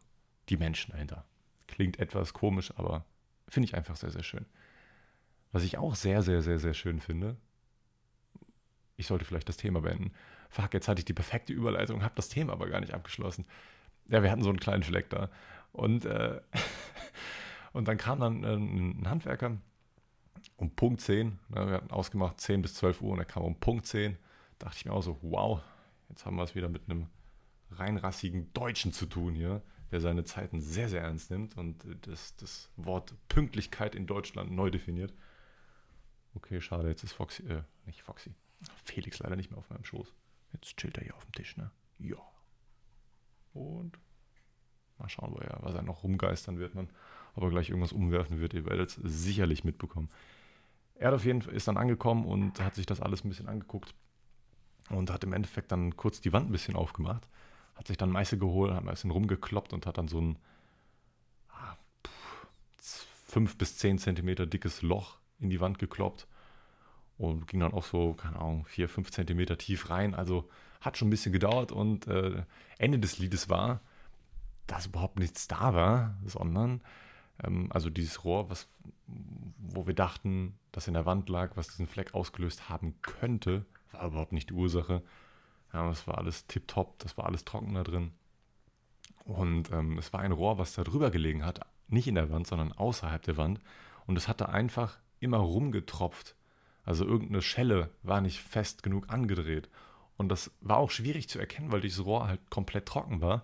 [0.49, 1.25] die Menschen dahinter.
[1.67, 3.05] Klingt etwas komisch, aber
[3.47, 4.45] finde ich einfach sehr, sehr schön.
[5.51, 7.37] Was ich auch sehr, sehr, sehr, sehr schön finde,
[8.95, 10.11] ich sollte vielleicht das Thema beenden.
[10.49, 13.45] Fuck, jetzt hatte ich die perfekte Überleitung, habe das Thema aber gar nicht abgeschlossen.
[14.09, 15.29] Ja, wir hatten so einen kleinen Fleck da.
[15.71, 16.41] Und, äh,
[17.73, 19.57] und dann kam dann äh, ein Handwerker
[20.57, 23.59] um Punkt 10, ne, wir hatten ausgemacht 10 bis 12 Uhr und er kam um
[23.59, 24.17] Punkt 10,
[24.59, 25.61] dachte ich mir auch so, wow,
[26.09, 27.07] jetzt haben wir es wieder mit einem
[27.71, 32.69] reinrassigen Deutschen zu tun hier, der seine Zeiten sehr, sehr ernst nimmt und das, das
[32.75, 35.13] Wort Pünktlichkeit in Deutschland neu definiert.
[36.35, 38.33] Okay, schade, jetzt ist Foxy, äh, nicht Foxy,
[38.83, 40.13] Felix leider nicht mehr auf meinem Schoß.
[40.53, 41.71] Jetzt chillt er hier auf dem Tisch, ne?
[41.99, 42.17] Ja.
[43.53, 43.99] Und
[44.97, 46.89] mal schauen, wo er, was er noch rumgeistern wird, man.
[47.35, 50.09] Aber gleich irgendwas umwerfen wird, ihr werdet es sicherlich mitbekommen.
[50.95, 53.93] Er auf jeden Fall, ist dann angekommen und hat sich das alles ein bisschen angeguckt
[54.89, 57.27] und hat im Endeffekt dann kurz die Wand ein bisschen aufgemacht,
[57.75, 60.37] hat sich dann Meißel geholt, hat ein bisschen rumgekloppt und hat dann so ein
[61.49, 61.75] ah,
[63.25, 66.27] fünf bis zehn Zentimeter dickes Loch in die Wand gekloppt
[67.17, 70.13] und ging dann auch so, keine Ahnung, vier, fünf Zentimeter tief rein.
[70.13, 70.49] Also
[70.81, 72.43] hat schon ein bisschen gedauert und äh,
[72.77, 73.81] Ende des Liedes war,
[74.67, 76.81] dass überhaupt nichts da war, sondern
[77.43, 78.67] ähm, also dieses Rohr, was,
[79.57, 84.07] wo wir dachten, dass in der Wand lag, was diesen Fleck ausgelöst haben könnte, war
[84.07, 85.01] überhaupt nicht die Ursache.
[85.71, 88.11] Ja, das war alles tipptopp, das war alles trocken da drin.
[89.25, 92.47] Und ähm, es war ein Rohr, was da drüber gelegen hat, nicht in der Wand,
[92.47, 93.59] sondern außerhalb der Wand.
[94.05, 96.35] Und es hatte einfach immer rumgetropft.
[96.83, 99.69] Also irgendeine Schelle war nicht fest genug angedreht.
[100.17, 103.43] Und das war auch schwierig zu erkennen, weil dieses Rohr halt komplett trocken war.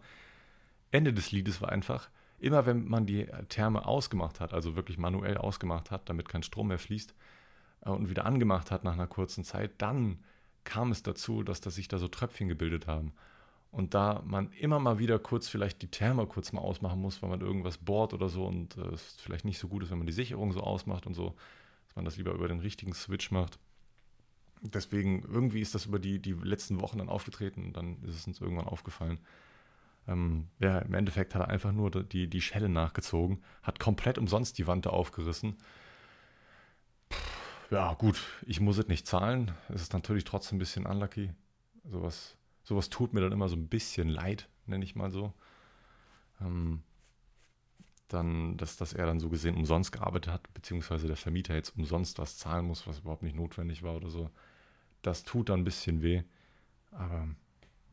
[0.92, 2.10] Ende des Liedes war einfach,
[2.40, 6.68] immer wenn man die Therme ausgemacht hat, also wirklich manuell ausgemacht hat, damit kein Strom
[6.68, 7.14] mehr fließt,
[7.82, 10.20] äh, und wieder angemacht hat nach einer kurzen Zeit, dann
[10.64, 13.14] kam es dazu, dass da sich da so Tröpfchen gebildet haben.
[13.72, 17.30] Und da man immer mal wieder kurz vielleicht die Therme kurz mal ausmachen muss, weil
[17.30, 20.08] man irgendwas bohrt oder so und äh, es vielleicht nicht so gut ist, wenn man
[20.08, 21.36] die Sicherung so ausmacht und so,
[21.88, 23.60] dass man das lieber über den richtigen Switch macht.
[24.62, 28.28] Deswegen, irgendwie ist das über die, die letzten Wochen dann aufgetreten und dann ist es
[28.28, 29.20] uns irgendwann aufgefallen.
[30.10, 34.58] Ähm, ja, im Endeffekt hat er einfach nur die, die Schelle nachgezogen, hat komplett umsonst
[34.58, 35.58] die Wand aufgerissen.
[37.70, 39.52] ja, gut, ich muss es nicht zahlen.
[39.70, 41.32] Es ist natürlich trotzdem ein bisschen unlucky.
[41.84, 45.34] Sowas, sowas tut mir dann immer so ein bisschen leid, nenne ich mal so.
[46.42, 46.82] Ähm,
[48.08, 52.18] dann, dass, dass er dann so gesehen umsonst gearbeitet hat, beziehungsweise der Vermieter jetzt umsonst
[52.18, 54.32] was zahlen muss, was überhaupt nicht notwendig war oder so.
[55.04, 56.24] Das tut dann ein bisschen weh.
[56.92, 57.28] Aber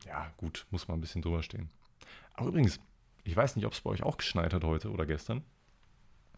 [0.05, 1.69] ja, gut, muss man ein bisschen drüber stehen.
[2.33, 2.79] Aber übrigens,
[3.23, 5.43] ich weiß nicht, ob es bei euch auch geschneit hat heute oder gestern.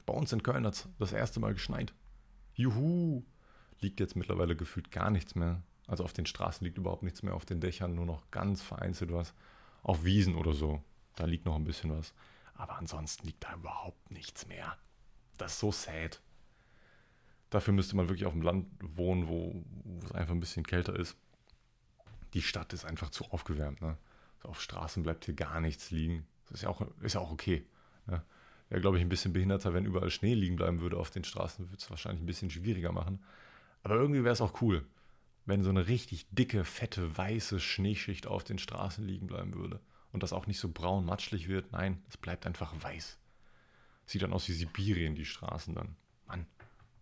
[0.06, 1.94] Bei uns in Köln hat es das erste Mal geschneit.
[2.56, 3.24] Juhu!
[3.80, 5.62] Liegt jetzt mittlerweile gefühlt gar nichts mehr.
[5.88, 9.14] Also auf den Straßen liegt überhaupt nichts mehr, auf den Dächern nur noch ganz vereinzelt
[9.14, 9.34] was.
[9.82, 10.84] Auf Wiesen oder so,
[11.16, 12.14] da liegt noch ein bisschen was.
[12.56, 14.78] Aber ansonsten liegt da überhaupt nichts mehr.
[15.38, 16.22] Das ist so sad.
[17.50, 19.64] Dafür müsste man wirklich auf dem Land wohnen, wo,
[20.04, 21.16] es einfach ein bisschen kälter ist.
[22.34, 23.82] Die Stadt ist einfach zu aufgewärmt.
[23.82, 23.98] Ne?
[24.44, 26.26] Auf Straßen bleibt hier gar nichts liegen.
[26.46, 27.66] Das ist ja auch, ist ja auch okay.
[28.08, 28.24] Ne?
[28.70, 31.70] Wäre, glaube ich, ein bisschen behinderter, wenn überall Schnee liegen bleiben würde auf den Straßen.
[31.70, 33.24] Würde es wahrscheinlich ein bisschen schwieriger machen.
[33.84, 34.86] Aber irgendwie wäre es auch cool,
[35.46, 39.80] wenn so eine richtig dicke, fette, weiße Schneeschicht auf den Straßen liegen bleiben würde.
[40.12, 41.72] Und das auch nicht so braun matschlich wird.
[41.72, 43.20] Nein, es bleibt einfach weiß.
[44.06, 45.96] Sieht dann aus wie Sibirien, die Straßen dann.
[46.28, 46.48] Mann,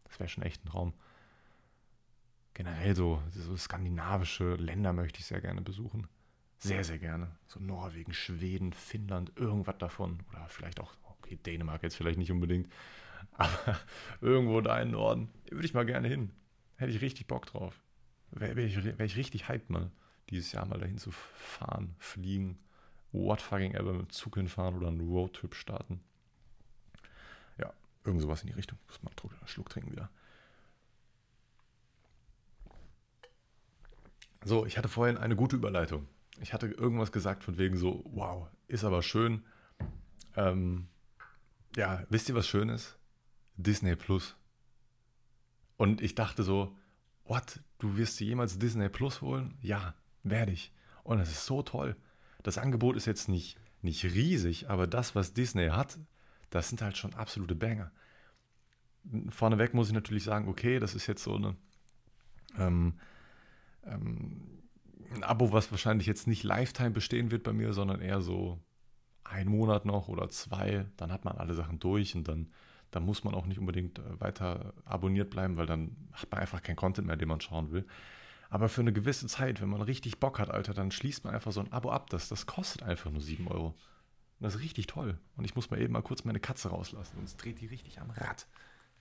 [0.04, 0.94] das wäre schon echt ein Traum.
[2.54, 6.08] Generell so, so skandinavische Länder möchte ich sehr gerne besuchen.
[6.60, 7.30] Sehr, sehr gerne.
[7.48, 10.20] So Norwegen, Schweden, Finnland, irgendwas davon.
[10.32, 12.72] Oder vielleicht auch, okay, Dänemark jetzt vielleicht nicht unbedingt.
[13.32, 13.80] Aber
[14.22, 16.32] irgendwo da im Norden würde ich mal gerne hin.
[16.78, 17.80] Hätte ich richtig Bock drauf.
[18.32, 19.92] Wäre wär ich, wär ich richtig hyped mal,
[20.30, 22.58] dieses Jahr mal dahin zu fahren, fliegen.
[23.12, 26.02] What fucking ever mit Zug hinfahren oder einen Roadtrip starten.
[27.58, 27.72] Ja,
[28.04, 28.78] irgend sowas in die Richtung.
[28.90, 30.10] Ich muss mal einen Schluck trinken wieder.
[34.44, 36.08] So, ich hatte vorhin eine gute Überleitung
[36.42, 39.44] ich hatte irgendwas gesagt von wegen so, wow, ist aber schön.
[40.36, 40.88] Ähm,
[41.76, 42.98] ja, wisst ihr, was schön ist?
[43.56, 44.36] Disney Plus.
[45.78, 46.76] Und ich dachte so,
[47.26, 49.58] what, du wirst dir jemals Disney Plus holen?
[49.62, 50.72] Ja, werde ich.
[51.04, 51.96] Und das ist so toll.
[52.44, 56.00] Das Angebot ist jetzt nicht, nicht riesig, aber das, was Disney hat,
[56.50, 57.92] das sind halt schon absolute Banger.
[59.30, 61.56] Vorneweg muss ich natürlich sagen, okay, das ist jetzt so eine
[62.58, 63.00] ähm,
[63.86, 64.57] ähm,
[65.14, 68.60] ein Abo, was wahrscheinlich jetzt nicht Lifetime bestehen wird bei mir, sondern eher so
[69.24, 70.86] ein Monat noch oder zwei.
[70.98, 72.52] Dann hat man alle Sachen durch und dann,
[72.92, 76.62] dann muss man auch nicht unbedingt äh, weiter abonniert bleiben, weil dann hat man einfach
[76.62, 77.86] keinen Content mehr, den man schauen will.
[78.50, 81.52] Aber für eine gewisse Zeit, wenn man richtig Bock hat, Alter, dann schließt man einfach
[81.52, 82.10] so ein Abo ab.
[82.10, 83.68] Das, das kostet einfach nur 7 Euro.
[83.68, 85.20] Und das ist richtig toll.
[85.36, 87.18] Und ich muss mal eben mal kurz meine Katze rauslassen.
[87.26, 88.48] Es dreht die richtig am Rad.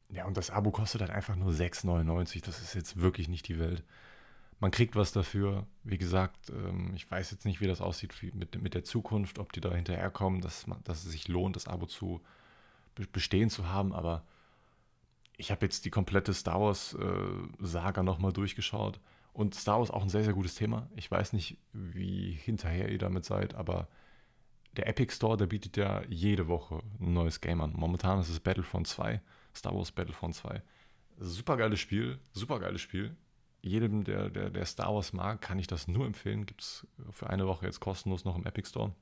[0.08, 2.44] Ja, und das Abo kostet halt einfach nur 6,99.
[2.44, 3.84] Das ist jetzt wirklich nicht die Welt.
[4.58, 5.66] Man kriegt was dafür.
[5.84, 9.52] Wie gesagt, ähm, ich weiß jetzt nicht, wie das aussieht mit, mit der Zukunft, ob
[9.52, 12.22] die da hinterherkommen, dass, dass es sich lohnt, das Abo zu
[13.12, 13.92] bestehen zu haben.
[13.92, 14.24] Aber
[15.36, 18.98] ich habe jetzt die komplette Star Wars-Saga äh, nochmal durchgeschaut.
[19.34, 20.88] Und Star Wars auch ein sehr, sehr gutes Thema.
[20.96, 23.88] Ich weiß nicht, wie hinterher ihr damit seid, aber
[24.76, 27.74] der Epic Store, der bietet ja jede Woche ein neues Game an.
[27.74, 29.20] Momentan ist es Battlefront 2,
[29.54, 30.62] Star Wars Battlefront 2.
[31.18, 33.14] Super geiles Spiel, super geiles Spiel.
[33.66, 36.46] Jedem, der, der, der Star Wars mag, kann ich das nur empfehlen.
[36.46, 38.92] Gibt es für eine Woche jetzt kostenlos noch im Epic Store.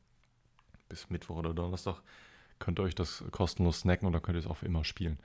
[0.88, 2.00] Bis Mittwoch oder Donnerstag
[2.59, 5.18] könnt ihr euch das kostenlos snacken dann könnt ihr es auch für immer spielen.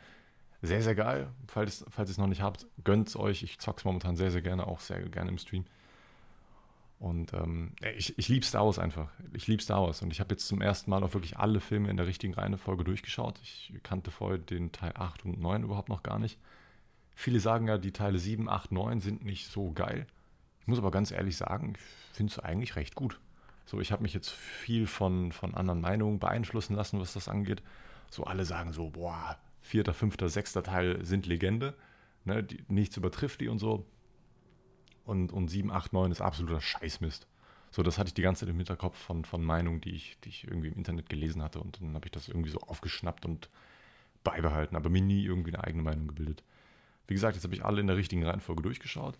[0.61, 1.29] Sehr, sehr geil.
[1.47, 3.43] Falls, falls ihr es noch nicht habt, gönnt es euch.
[3.43, 5.63] Ich zock's momentan sehr, sehr gerne, auch sehr gerne im Stream.
[6.99, 9.09] Und ähm, ich, ich liebe Star Wars einfach.
[9.31, 10.01] Ich liebe Star Wars.
[10.01, 12.83] Und ich habe jetzt zum ersten Mal auch wirklich alle Filme in der richtigen Reihenfolge
[12.83, 13.39] durchgeschaut.
[13.41, 16.37] Ich kannte vorher den Teil 8 und 9 überhaupt noch gar nicht.
[17.19, 20.07] Viele sagen ja, die Teile 7, 8, 9 sind nicht so geil.
[20.61, 23.19] Ich muss aber ganz ehrlich sagen, ich finde es eigentlich recht gut.
[23.65, 27.61] So, ich habe mich jetzt viel von, von anderen Meinungen beeinflussen lassen, was das angeht.
[28.09, 31.75] So, alle sagen so, boah, vierter, fünfter, sechster Teil sind Legende.
[32.23, 33.85] Ne, die, nichts übertrifft die und so
[35.03, 37.27] und, und 7, 8, 9 ist absoluter Scheißmist.
[37.69, 40.29] So, das hatte ich die ganze Zeit im Hinterkopf von, von Meinungen, die ich, die
[40.29, 41.59] ich irgendwie im Internet gelesen hatte.
[41.59, 43.49] Und dann habe ich das irgendwie so aufgeschnappt und
[44.23, 46.45] beibehalten, aber mir nie irgendwie eine eigene Meinung gebildet.
[47.09, 49.17] Wie gesagt, jetzt habe ich alle in der richtigen Reihenfolge durchgeschaut.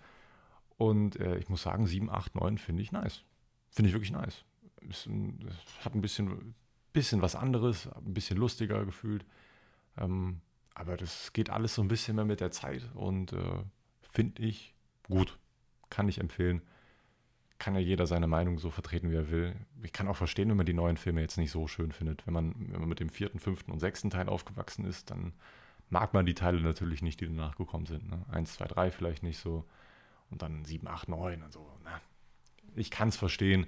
[0.78, 3.23] Und äh, ich muss sagen, 7, 8, 9 finde ich nice.
[3.69, 4.45] Finde ich wirklich nice.
[4.82, 5.49] Ein,
[5.84, 6.56] hat ein bisschen,
[6.93, 9.25] bisschen was anderes, ein bisschen lustiger gefühlt.
[9.97, 10.41] Ähm,
[10.73, 13.63] aber das geht alles so ein bisschen mehr mit der Zeit und äh,
[14.02, 14.73] finde ich
[15.08, 15.38] gut
[15.89, 16.62] kann ich empfehlen.
[17.58, 19.56] Kann ja jeder seine Meinung so vertreten, wie er will.
[19.84, 22.25] Ich kann auch verstehen, wenn man die neuen Filme jetzt nicht so schön findet.
[22.25, 25.34] Wenn man, wenn man mit dem vierten, fünften und sechsten Teil aufgewachsen ist, dann
[25.89, 28.10] mag man die Teile natürlich nicht, die danach gekommen sind.
[28.10, 28.25] Ne?
[28.32, 29.65] Eins, zwei, drei vielleicht nicht so.
[30.30, 31.65] Und dann sieben, acht, neun und so.
[31.84, 31.99] Na,
[32.75, 33.65] ich kann es verstehen,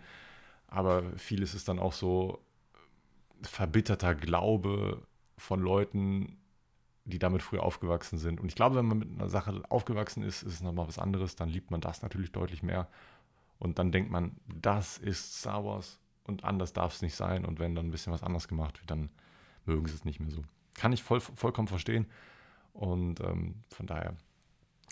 [0.67, 2.39] aber vieles ist dann auch so
[3.41, 5.01] verbitterter Glaube
[5.37, 6.37] von Leuten,
[7.05, 8.39] die damit früher aufgewachsen sind.
[8.39, 11.35] Und ich glaube, wenn man mit einer Sache aufgewachsen ist, ist es nochmal was anderes.
[11.35, 12.87] Dann liebt man das natürlich deutlich mehr.
[13.57, 17.45] Und dann denkt man, das ist Star Wars und anders darf es nicht sein.
[17.45, 19.09] Und wenn dann ein bisschen was anders gemacht wird, dann
[19.65, 20.43] mögen sie es nicht mehr so.
[20.73, 22.07] Kann ich voll, vollkommen verstehen.
[22.73, 24.15] Und ähm, von daher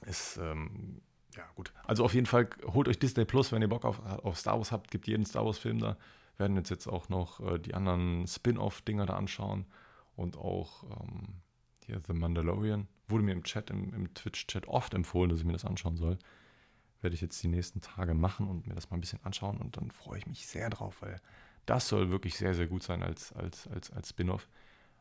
[0.05, 1.01] ist, ähm,
[1.35, 1.73] ja gut.
[1.85, 4.71] Also auf jeden Fall holt euch Disney Plus, wenn ihr Bock auf, auf Star Wars
[4.71, 5.97] habt, gibt jeden Star Wars-Film da.
[6.37, 9.65] Werden jetzt, jetzt auch noch äh, die anderen Spin-off-Dinger da anschauen
[10.15, 11.41] und auch ähm,
[11.85, 15.53] hier The Mandalorian, wurde mir im Chat, im, im Twitch-Chat oft empfohlen, dass ich mir
[15.53, 16.17] das anschauen soll.
[17.01, 19.77] Werde ich jetzt die nächsten Tage machen und mir das mal ein bisschen anschauen und
[19.77, 21.19] dann freue ich mich sehr drauf, weil
[21.65, 24.47] das soll wirklich sehr, sehr gut sein als, als, als, als Spin-off.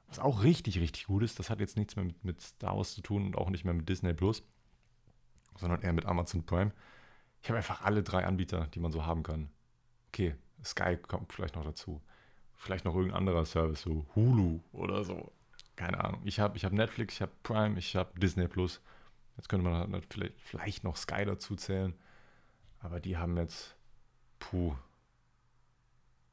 [0.08, 2.94] Was auch richtig, richtig gut ist, das hat jetzt nichts mehr mit, mit Star Wars
[2.94, 4.42] zu tun und auch nicht mehr mit Disney Plus,
[5.56, 6.72] sondern eher mit Amazon Prime.
[7.42, 9.50] Ich habe einfach alle drei Anbieter, die man so haben kann.
[10.08, 12.00] Okay, Sky kommt vielleicht noch dazu.
[12.56, 15.30] Vielleicht noch irgendein anderer Service, so Hulu oder so
[15.78, 16.20] keine Ahnung.
[16.24, 18.82] Ich habe ich hab Netflix, ich habe Prime, ich habe Disney Plus.
[19.36, 21.94] Jetzt könnte man halt vielleicht, vielleicht noch Sky dazu zählen.
[22.80, 23.76] Aber die haben jetzt,
[24.40, 24.74] puh,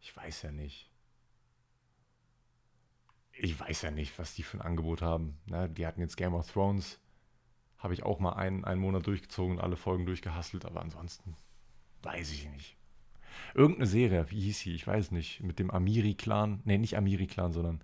[0.02, 0.90] ich weiß ja nicht.
[3.38, 5.38] Ich weiß ja nicht, was die für ein Angebot haben.
[5.46, 5.70] Ne?
[5.70, 7.00] Die hatten jetzt Game of Thrones.
[7.78, 10.66] Habe ich auch mal einen, einen Monat durchgezogen und alle Folgen durchgehastelt.
[10.66, 11.36] Aber ansonsten
[12.04, 12.78] weiß ich nicht.
[13.54, 14.74] Irgendeine Serie, wie hieß sie?
[14.74, 15.42] Ich weiß nicht.
[15.42, 16.62] Mit dem Amiri-Clan.
[16.64, 17.84] Ne, nicht Amiri-Clan, sondern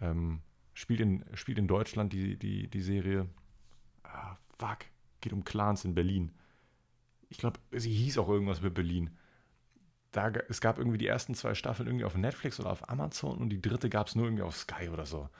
[0.00, 0.40] ähm,
[0.78, 3.28] Spielt in, spielt in Deutschland die, die, die Serie.
[4.04, 4.84] Ah, fuck.
[5.20, 6.30] Geht um Clans in Berlin.
[7.30, 9.10] Ich glaube, sie hieß auch irgendwas mit Berlin.
[10.18, 13.50] Da, es gab irgendwie die ersten zwei Staffeln irgendwie auf Netflix oder auf Amazon und
[13.50, 15.30] die dritte gab es nur irgendwie auf Sky oder so.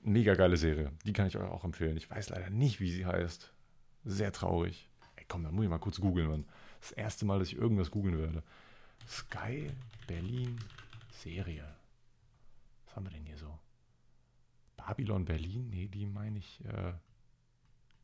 [0.00, 0.90] Mega geile Serie.
[1.04, 1.96] Die kann ich euch auch empfehlen.
[1.96, 3.52] Ich weiß leider nicht, wie sie heißt.
[4.04, 4.90] Sehr traurig.
[5.14, 6.48] Ey, komm, dann muss ich mal kurz googeln, Mann.
[6.80, 8.42] Das erste Mal, dass ich irgendwas googeln werde.
[9.06, 9.70] Sky
[10.08, 10.58] Berlin
[11.12, 11.72] Serie.
[12.86, 13.56] Was haben wir denn hier so?
[14.76, 15.70] Babylon Berlin?
[15.70, 16.92] Nee, die meine ich äh,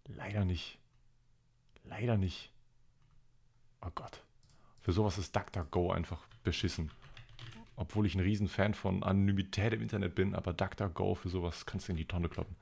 [0.07, 0.79] leider nicht.
[1.83, 2.53] Leider nicht.
[3.81, 4.23] Oh Gott.
[4.83, 6.91] Für sowas ist DuckDuckGo einfach beschissen.
[7.77, 11.93] Obwohl ich ein Riesenfan von Anonymität im Internet bin, aber DuckDuckGo für sowas kannst du
[11.93, 12.57] in die Tonne kloppen.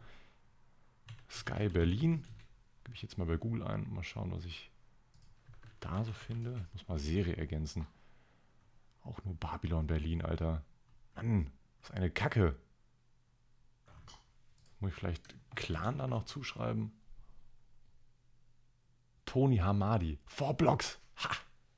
[1.29, 2.25] Sky Berlin.
[2.85, 3.93] Gebe ich jetzt mal bei Google ein.
[3.93, 4.71] Mal schauen, was ich
[5.81, 6.67] da so finde.
[6.69, 7.87] Ich muss mal Serie ergänzen.
[9.03, 10.63] Auch nur Babylon Berlin, Alter.
[11.15, 12.57] Mann, was eine Kacke.
[14.81, 16.93] Muss ich vielleicht Clan da noch zuschreiben?
[19.25, 20.19] Tony Hamadi.
[20.27, 20.99] Four Blocks.
[21.17, 21.31] Ha!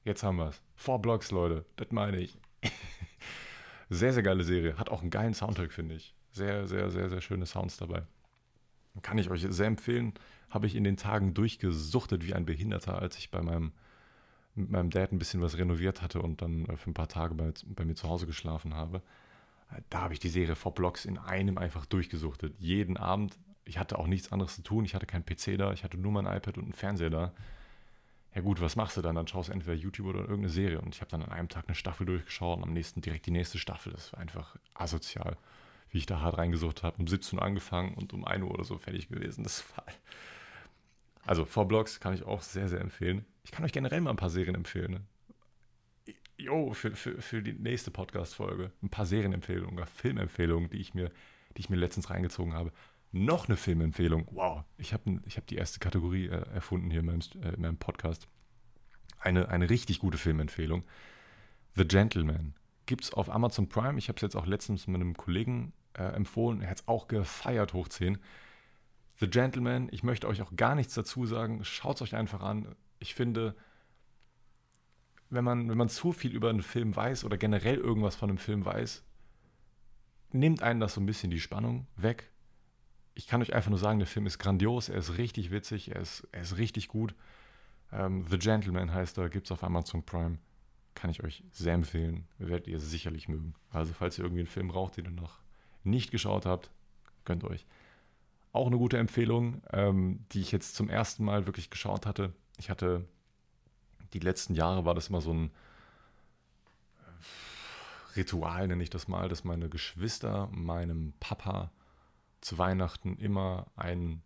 [0.05, 0.61] Jetzt haben wir es.
[0.75, 1.65] Four Blocks, Leute.
[1.77, 2.39] Das meine ich.
[3.91, 4.79] sehr, sehr geile Serie.
[4.79, 6.15] Hat auch einen geilen Soundtrack, finde ich.
[6.33, 8.03] Sehr, sehr, sehr, sehr schöne Sounds dabei.
[9.03, 10.15] Kann ich euch sehr empfehlen.
[10.51, 13.73] Habe ich in den Tagen durchgesuchtet wie ein Behinderter, als ich bei meinem,
[14.55, 17.35] mit meinem Dad ein bisschen was renoviert hatte und dann äh, für ein paar Tage
[17.35, 19.03] bei, bei mir zu Hause geschlafen habe
[19.91, 22.55] da habe ich die Serie vor Blocks in einem einfach durchgesuchtet.
[22.59, 23.39] Jeden Abend.
[23.65, 24.85] Ich hatte auch nichts anderes zu tun.
[24.85, 25.73] Ich hatte keinen PC da.
[25.73, 27.33] Ich hatte nur mein iPad und einen Fernseher da.
[28.35, 29.15] Ja gut, was machst du dann?
[29.15, 30.81] Dann schaust du entweder YouTube oder irgendeine Serie.
[30.81, 33.31] Und ich habe dann an einem Tag eine Staffel durchgeschaut und am nächsten direkt die
[33.31, 33.93] nächste Staffel.
[33.93, 35.37] Das war einfach asozial,
[35.91, 36.97] wie ich da hart reingesucht habe.
[36.99, 39.45] Um 17 Uhr angefangen und um 1 Uhr oder so fertig gewesen.
[39.45, 39.85] Das war.
[41.25, 43.25] Also, V-Blogs kann ich auch sehr, sehr empfehlen.
[43.45, 45.07] Ich kann euch generell mal ein paar Serien empfehlen.
[46.07, 46.15] Ne?
[46.37, 48.73] Jo, für, für, für die nächste Podcast-Folge.
[48.83, 51.13] Ein paar Serienempfehlungen, Filmempfehlungen, die ich mir,
[51.57, 52.73] die ich mir letztens reingezogen habe
[53.13, 54.27] noch eine Filmempfehlung.
[54.33, 57.61] Wow, ich habe ich hab die erste Kategorie äh, erfunden hier in meinem, äh, in
[57.61, 58.27] meinem Podcast.
[59.19, 60.85] Eine, eine richtig gute Filmempfehlung.
[61.77, 62.55] The Gentleman.
[62.87, 63.99] Gibt es auf Amazon Prime.
[63.99, 66.63] Ich habe es jetzt auch letztens mit einem Kollegen äh, empfohlen.
[66.63, 68.19] Er hat es auch gefeiert, hoch 10.
[69.21, 71.65] The Gentleman, ich möchte euch auch gar nichts dazu sagen.
[71.65, 72.75] Schaut es euch einfach an.
[72.99, 73.55] Ich finde,
[75.31, 78.39] wenn man, wenn man zu viel über einen Film weiß oder generell irgendwas von einem
[78.39, 79.05] Film weiß,
[80.33, 82.32] nimmt einen das so ein bisschen die Spannung weg
[83.15, 86.01] ich kann euch einfach nur sagen, der Film ist grandios, er ist richtig witzig, er
[86.01, 87.15] ist, er ist richtig gut.
[87.93, 90.39] Ähm, The Gentleman heißt er, gibt es auf Amazon Prime.
[90.95, 92.27] Kann ich euch sehr empfehlen.
[92.39, 93.55] Werdet ihr sicherlich mögen.
[93.71, 95.39] Also, falls ihr irgendwie einen Film braucht, den ihr noch
[95.85, 96.71] nicht geschaut habt,
[97.25, 97.67] gönnt euch.
[98.53, 102.33] Auch eine gute Empfehlung, ähm, die ich jetzt zum ersten Mal wirklich geschaut hatte.
[102.59, 103.07] Ich hatte
[104.13, 105.51] die letzten Jahre war das immer so ein
[108.15, 111.71] Ritual, nenne ich das mal, dass meine Geschwister meinem Papa
[112.43, 114.23] zu Weihnachten immer ein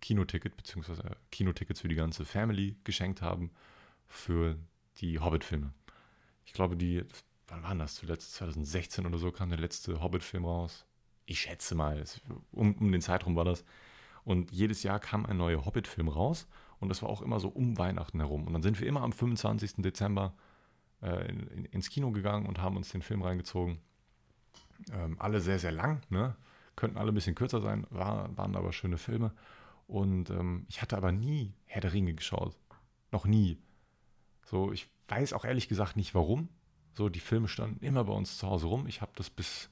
[0.00, 3.50] Kinoticket beziehungsweise Kinotickets für die ganze Family geschenkt haben
[4.06, 4.56] für
[4.98, 5.72] die Hobbit-Filme.
[6.44, 7.04] Ich glaube, die,
[7.46, 7.94] wann war das?
[7.94, 10.84] Zuletzt 2016 oder so kam der letzte Hobbit-Film raus.
[11.26, 12.04] Ich schätze mal,
[12.52, 13.64] um, um den Zeitraum war das.
[14.24, 16.46] Und jedes Jahr kam ein neuer Hobbit-Film raus
[16.80, 18.46] und das war auch immer so um Weihnachten herum.
[18.46, 19.76] Und dann sind wir immer am 25.
[19.78, 20.34] Dezember
[21.02, 23.78] äh, in, ins Kino gegangen und haben uns den Film reingezogen.
[24.92, 26.36] Ähm, alle sehr, sehr lang, ne?
[26.78, 29.32] Könnten alle ein bisschen kürzer sein, war, waren aber schöne Filme.
[29.88, 32.56] Und ähm, ich hatte aber nie Herr der Ringe geschaut.
[33.10, 33.58] Noch nie.
[34.44, 36.48] So, ich weiß auch ehrlich gesagt nicht warum.
[36.94, 38.86] So, die Filme standen immer bei uns zu Hause rum.
[38.86, 39.70] Ich habe das bis,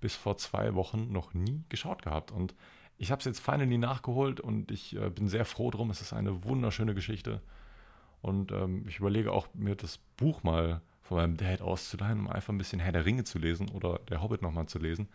[0.00, 2.32] bis vor zwei Wochen noch nie geschaut gehabt.
[2.32, 2.54] Und
[2.96, 5.90] ich habe es jetzt finally nachgeholt und ich äh, bin sehr froh drum.
[5.90, 7.42] Es ist eine wunderschöne Geschichte.
[8.22, 12.52] Und ähm, ich überlege auch, mir das Buch mal von meinem Dad auszuleihen, um einfach
[12.52, 15.08] ein bisschen Herr der Ringe zu lesen oder Der Hobbit nochmal zu lesen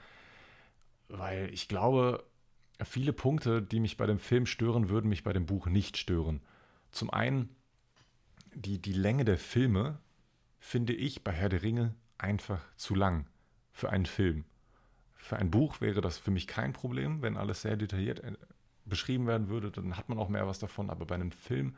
[1.12, 2.24] weil ich glaube,
[2.84, 6.42] viele Punkte, die mich bei dem Film stören, würden mich bei dem Buch nicht stören.
[6.92, 7.56] Zum einen,
[8.54, 10.00] die, die Länge der Filme
[10.60, 13.26] finde ich bei Herr der Ringe einfach zu lang
[13.72, 14.46] für einen Film.
[15.16, 18.34] Für ein Buch wäre das für mich kein Problem, wenn alles sehr detailliert äh,
[18.86, 20.90] beschrieben werden würde, dann hat man auch mehr was davon.
[20.90, 21.76] Aber bei einem Film,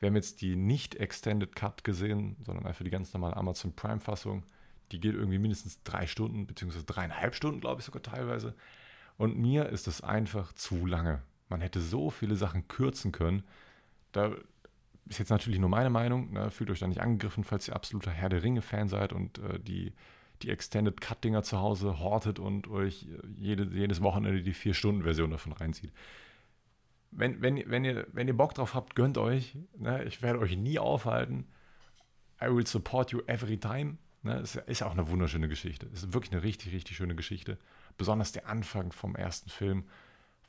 [0.00, 4.42] wir haben jetzt die nicht Extended Cut gesehen, sondern einfach die ganz normale Amazon Prime-Fassung,
[4.92, 8.54] die geht irgendwie mindestens drei Stunden, beziehungsweise dreieinhalb Stunden, glaube ich sogar teilweise.
[9.16, 11.22] Und mir ist das einfach zu lange.
[11.48, 13.44] Man hätte so viele Sachen kürzen können.
[14.12, 14.34] Da
[15.08, 16.32] ist jetzt natürlich nur meine Meinung.
[16.32, 16.50] Ne?
[16.50, 19.92] Fühlt euch da nicht angegriffen, falls ihr absoluter Herr der Ringe-Fan seid und äh, die,
[20.42, 25.92] die Extended Cut-Dinger zu Hause hortet und euch jede, jedes Wochenende die Vier-Stunden-Version davon reinzieht.
[27.10, 29.56] Wenn, wenn, wenn, ihr, wenn ihr Bock drauf habt, gönnt euch.
[29.78, 30.02] Ne?
[30.04, 31.46] Ich werde euch nie aufhalten.
[32.42, 33.98] I will support you every time.
[34.24, 35.84] Ne, ist, ist auch eine wunderschöne Geschichte.
[35.92, 37.58] Ist wirklich eine richtig, richtig schöne Geschichte.
[37.98, 39.84] Besonders der Anfang vom ersten Film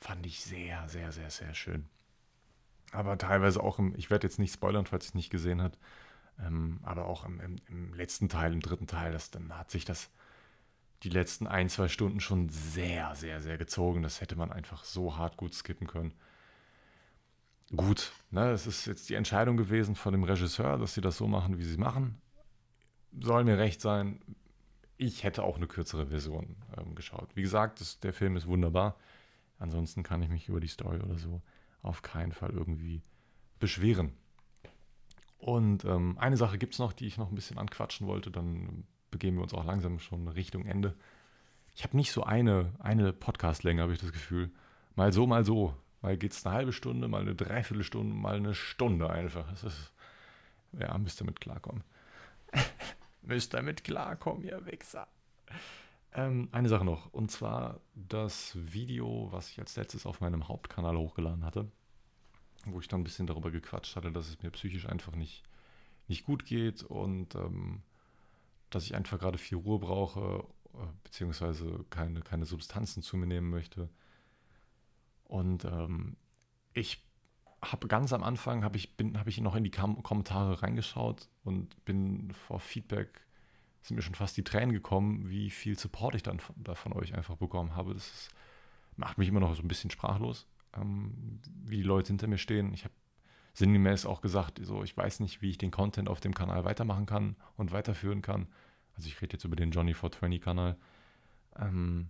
[0.00, 1.86] fand ich sehr, sehr, sehr, sehr schön.
[2.92, 5.78] Aber teilweise auch im, ich werde jetzt nicht spoilern, falls ihr es nicht gesehen habt,
[6.42, 9.84] ähm, aber auch im, im, im, letzten Teil, im dritten Teil, das, dann hat sich
[9.84, 10.08] das
[11.02, 14.02] die letzten ein, zwei Stunden schon sehr, sehr, sehr gezogen.
[14.02, 16.14] Das hätte man einfach so hart gut skippen können.
[17.76, 21.28] Gut, ne, es ist jetzt die Entscheidung gewesen von dem Regisseur, dass sie das so
[21.28, 22.22] machen, wie sie machen
[23.20, 24.20] soll mir recht sein,
[24.98, 27.28] ich hätte auch eine kürzere Version ähm, geschaut.
[27.34, 28.96] Wie gesagt, das, der Film ist wunderbar.
[29.58, 31.42] Ansonsten kann ich mich über die Story oder so
[31.82, 33.02] auf keinen Fall irgendwie
[33.58, 34.12] beschweren.
[35.38, 38.30] Und ähm, eine Sache gibt es noch, die ich noch ein bisschen anquatschen wollte.
[38.30, 40.96] Dann begeben wir uns auch langsam schon Richtung Ende.
[41.74, 44.50] Ich habe nicht so eine, eine Podcast-Länge, habe ich das Gefühl.
[44.94, 45.74] Mal so, mal so.
[46.00, 49.48] Mal geht es eine halbe Stunde, mal eine Dreiviertelstunde, mal eine Stunde einfach.
[49.50, 49.92] Das ist,
[50.78, 51.84] ja, müsst ihr mit klarkommen.
[53.26, 55.08] Müsst damit klarkommen, ihr Wichser.
[56.12, 60.96] Ähm, eine Sache noch, und zwar das Video, was ich als letztes auf meinem Hauptkanal
[60.96, 61.70] hochgeladen hatte,
[62.64, 65.42] wo ich dann ein bisschen darüber gequatscht hatte, dass es mir psychisch einfach nicht,
[66.06, 67.82] nicht gut geht und ähm,
[68.70, 73.50] dass ich einfach gerade viel Ruhe brauche, äh, beziehungsweise keine, keine Substanzen zu mir nehmen
[73.50, 73.88] möchte.
[75.24, 76.16] Und ähm,
[76.74, 77.05] ich
[77.72, 81.84] habe ganz am Anfang, habe ich, hab ich noch in die Kam Kommentare reingeschaut und
[81.84, 83.26] bin vor Feedback,
[83.82, 87.14] sind mir schon fast die Tränen gekommen, wie viel Support ich dann da von euch
[87.14, 87.94] einfach bekommen habe.
[87.94, 88.28] Das ist,
[88.96, 92.74] macht mich immer noch so ein bisschen sprachlos, ähm, wie die Leute hinter mir stehen.
[92.74, 92.94] Ich habe
[93.54, 97.06] sinngemäß auch gesagt, so, ich weiß nicht, wie ich den Content auf dem Kanal weitermachen
[97.06, 98.48] kann und weiterführen kann.
[98.96, 100.76] Also ich rede jetzt über den Johnny 420 Kanal.
[101.58, 102.08] Ähm,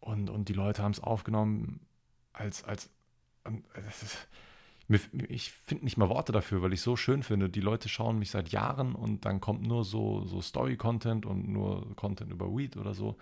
[0.00, 1.80] und, und die Leute haben es aufgenommen
[2.32, 2.90] als, als,
[4.02, 4.28] ist,
[5.28, 7.48] ich finde nicht mal Worte dafür, weil ich so schön finde.
[7.48, 11.94] Die Leute schauen mich seit Jahren und dann kommt nur so, so Story-Content und nur
[11.96, 13.16] Content über Weed oder so.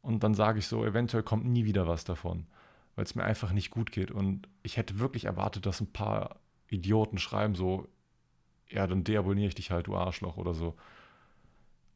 [0.00, 2.46] Und dann sage ich so, eventuell kommt nie wieder was davon,
[2.96, 4.10] weil es mir einfach nicht gut geht.
[4.10, 6.36] Und ich hätte wirklich erwartet, dass ein paar
[6.68, 7.88] Idioten schreiben so,
[8.70, 10.74] ja, dann deabonniere ich dich halt, du Arschloch oder so.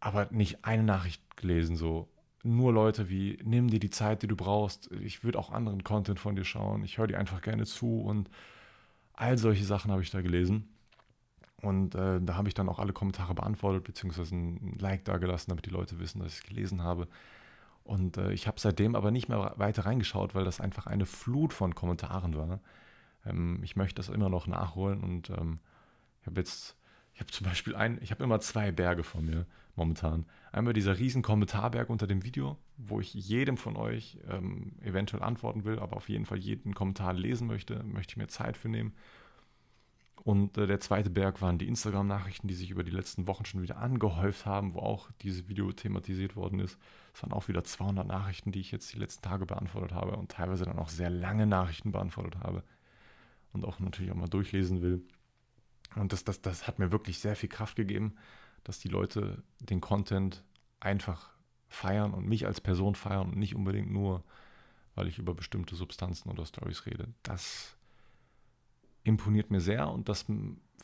[0.00, 2.08] Aber nicht eine Nachricht gelesen, so.
[2.42, 4.90] Nur Leute wie, nimm dir die Zeit, die du brauchst.
[4.92, 6.82] Ich würde auch anderen Content von dir schauen.
[6.82, 8.28] Ich höre dir einfach gerne zu und
[9.12, 10.68] all solche Sachen habe ich da gelesen.
[11.62, 15.50] Und äh, da habe ich dann auch alle Kommentare beantwortet, beziehungsweise ein Like da gelassen,
[15.50, 17.06] damit die Leute wissen, dass ich es gelesen habe.
[17.84, 21.52] Und äh, ich habe seitdem aber nicht mehr weiter reingeschaut, weil das einfach eine Flut
[21.52, 22.60] von Kommentaren war.
[23.24, 25.60] Ähm, ich möchte das immer noch nachholen und ähm,
[26.20, 26.76] ich habe jetzt,
[27.14, 29.46] ich habe zum Beispiel ein, ich habe immer zwei Berge vor mir
[29.76, 30.26] momentan.
[30.50, 35.64] Einmal dieser riesen Kommentarberg unter dem Video, wo ich jedem von euch ähm, eventuell antworten
[35.64, 38.94] will, aber auf jeden Fall jeden Kommentar lesen möchte, möchte ich mir Zeit für nehmen.
[40.24, 43.62] Und äh, der zweite Berg waren die Instagram-Nachrichten, die sich über die letzten Wochen schon
[43.62, 46.78] wieder angehäuft haben, wo auch dieses Video thematisiert worden ist.
[47.12, 50.30] Es waren auch wieder 200 Nachrichten, die ich jetzt die letzten Tage beantwortet habe und
[50.30, 52.62] teilweise dann auch sehr lange Nachrichten beantwortet habe
[53.52, 55.02] und auch natürlich auch mal durchlesen will.
[55.96, 58.14] Und das, das, das hat mir wirklich sehr viel Kraft gegeben,
[58.64, 60.42] dass die Leute den Content
[60.80, 61.30] einfach
[61.68, 64.24] feiern und mich als Person feiern und nicht unbedingt nur,
[64.94, 67.08] weil ich über bestimmte Substanzen oder Stories rede.
[67.22, 67.76] Das
[69.04, 70.26] imponiert mir sehr und das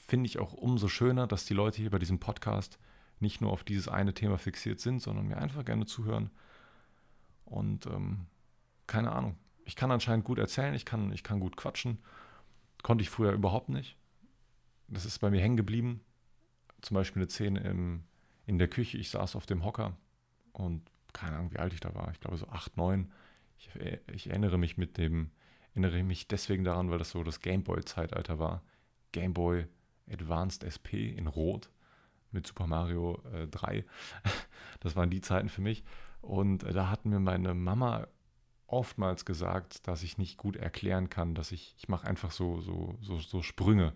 [0.07, 2.79] finde ich auch umso schöner, dass die Leute hier bei diesem Podcast
[3.21, 6.31] nicht nur auf dieses eine Thema fixiert sind, sondern mir einfach gerne zuhören.
[7.45, 8.27] Und ähm,
[8.87, 9.37] keine Ahnung.
[9.65, 11.99] Ich kann anscheinend gut erzählen, ich kann, ich kann gut quatschen.
[12.83, 13.97] Konnte ich früher überhaupt nicht.
[14.89, 16.01] Das ist bei mir hängen geblieben.
[16.83, 18.05] Zum Beispiel eine Szene im,
[18.47, 18.99] in der Küche.
[18.99, 19.97] Ich saß auf dem Hocker
[20.53, 22.11] und keine Ahnung, wie alt ich da war.
[22.11, 23.13] Ich glaube so acht, neun.
[23.59, 23.71] Ich,
[24.13, 25.31] ich erinnere mich mit dem
[25.79, 28.63] erinnere mich deswegen daran, weil das so das Gameboy-Zeitalter war.
[29.13, 29.67] Gameboy
[30.11, 31.71] Advanced SP in Rot
[32.31, 33.85] mit Super Mario äh, 3.
[34.81, 35.83] Das waren die Zeiten für mich.
[36.21, 38.07] Und äh, da hat mir meine Mama
[38.67, 42.97] oftmals gesagt, dass ich nicht gut erklären kann, dass ich, ich mache einfach so, so,
[43.01, 43.95] so, so Sprünge.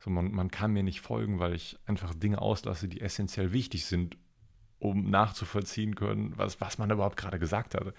[0.00, 3.84] So man, man kann mir nicht folgen, weil ich einfach Dinge auslasse, die essentiell wichtig
[3.86, 4.16] sind,
[4.78, 7.94] um nachzuvollziehen können, was, was man überhaupt gerade gesagt hatte.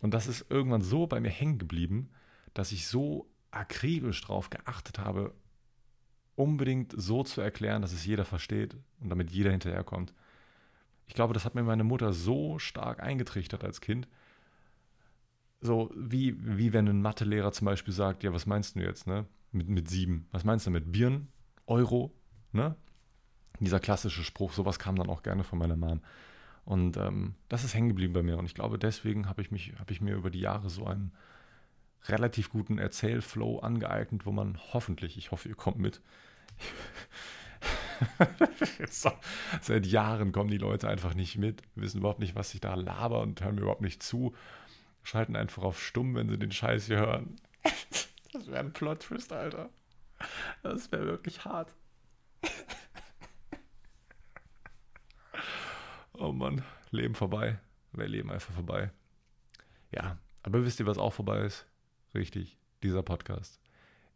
[0.00, 2.10] Und das ist irgendwann so bei mir hängen geblieben,
[2.54, 5.34] dass ich so akribisch darauf geachtet habe,
[6.36, 10.12] unbedingt so zu erklären, dass es jeder versteht und damit jeder hinterherkommt.
[11.06, 14.08] Ich glaube, das hat mir meine Mutter so stark eingetrichtert als Kind.
[15.64, 19.26] So wie, wie wenn ein Mathelehrer zum Beispiel sagt, ja, was meinst du jetzt, ne?
[19.50, 20.26] Mit, mit sieben.
[20.30, 21.28] Was meinst du mit Birnen?
[21.66, 22.12] Euro?
[22.52, 22.76] Ne?
[23.60, 26.00] Dieser klassische Spruch, sowas kam dann auch gerne von meiner Mom.
[26.64, 28.38] Und ähm, das ist hängen geblieben bei mir.
[28.38, 31.12] Und ich glaube, deswegen habe ich, mich, hab ich mir über die Jahre so einen,
[32.08, 36.00] relativ guten Erzählflow angeeignet, wo man hoffentlich, ich hoffe, ihr kommt mit.
[38.90, 39.10] so,
[39.62, 43.20] seit Jahren kommen die Leute einfach nicht mit, wissen überhaupt nicht, was ich da laber
[43.22, 44.34] und hören mir überhaupt nicht zu,
[45.04, 47.36] schalten einfach auf stumm, wenn sie den Scheiß hier hören.
[48.32, 49.70] das wäre ein Plot-Twist, Alter.
[50.62, 51.72] Das wäre wirklich hart.
[56.14, 57.60] oh Mann, Leben vorbei.
[57.92, 58.90] Wäre Leben einfach vorbei.
[59.92, 61.66] Ja, aber wisst ihr, was auch vorbei ist?
[62.14, 63.60] Richtig, dieser Podcast.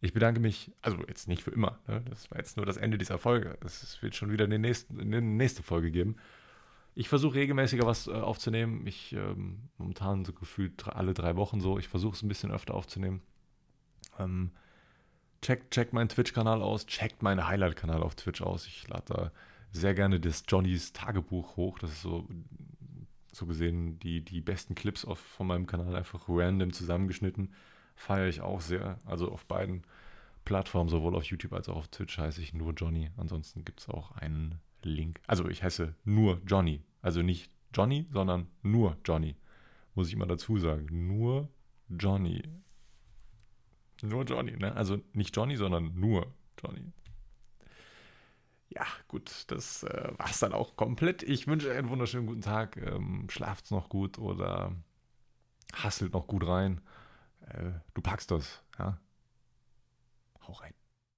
[0.01, 2.03] Ich bedanke mich, also jetzt nicht für immer, ne?
[2.09, 3.59] das war jetzt nur das Ende dieser Folge.
[3.65, 6.17] Es wird schon wieder eine nächste, eine nächste Folge geben.
[6.99, 8.85] Ich versuche regelmäßiger was äh, aufzunehmen.
[8.85, 11.79] Ich ähm, momentan so gefühlt alle drei Wochen so.
[11.79, 13.23] Ich versuche es ein bisschen öfter aufzunehmen.
[14.19, 14.51] Ähm,
[15.41, 18.67] checkt, checkt meinen Twitch-Kanal aus, checkt meinen Highlight-Kanal auf Twitch aus.
[18.67, 19.33] Ich lade da
[19.71, 21.79] sehr gerne das Johnnys Tagebuch hoch.
[21.79, 22.27] Das ist so,
[23.33, 27.55] so gesehen die, die besten Clips auf, von meinem Kanal einfach random zusammengeschnitten
[27.95, 28.99] feiere ich auch sehr.
[29.05, 29.85] Also auf beiden
[30.45, 33.13] Plattformen, sowohl auf YouTube als auch auf Twitch heiße ich nur Johnny.
[33.17, 35.21] Ansonsten gibt es auch einen Link.
[35.27, 36.83] Also ich heiße nur Johnny.
[37.03, 39.37] Also nicht Johnny, sondern nur Johnny.
[39.95, 40.87] Muss ich mal dazu sagen.
[41.09, 41.49] Nur
[41.89, 42.43] Johnny.
[44.03, 44.75] Nur Johnny, ne?
[44.75, 46.93] Also nicht Johnny, sondern nur Johnny.
[48.71, 51.23] Ja, gut, das äh, war es dann auch komplett.
[51.23, 52.77] Ich wünsche euch einen wunderschönen guten Tag.
[52.77, 54.73] Ähm, schlaft's noch gut oder
[55.73, 56.81] hasselt noch gut rein.
[57.41, 59.01] Äh, du packst das, ja.
[60.47, 60.75] Hau rein.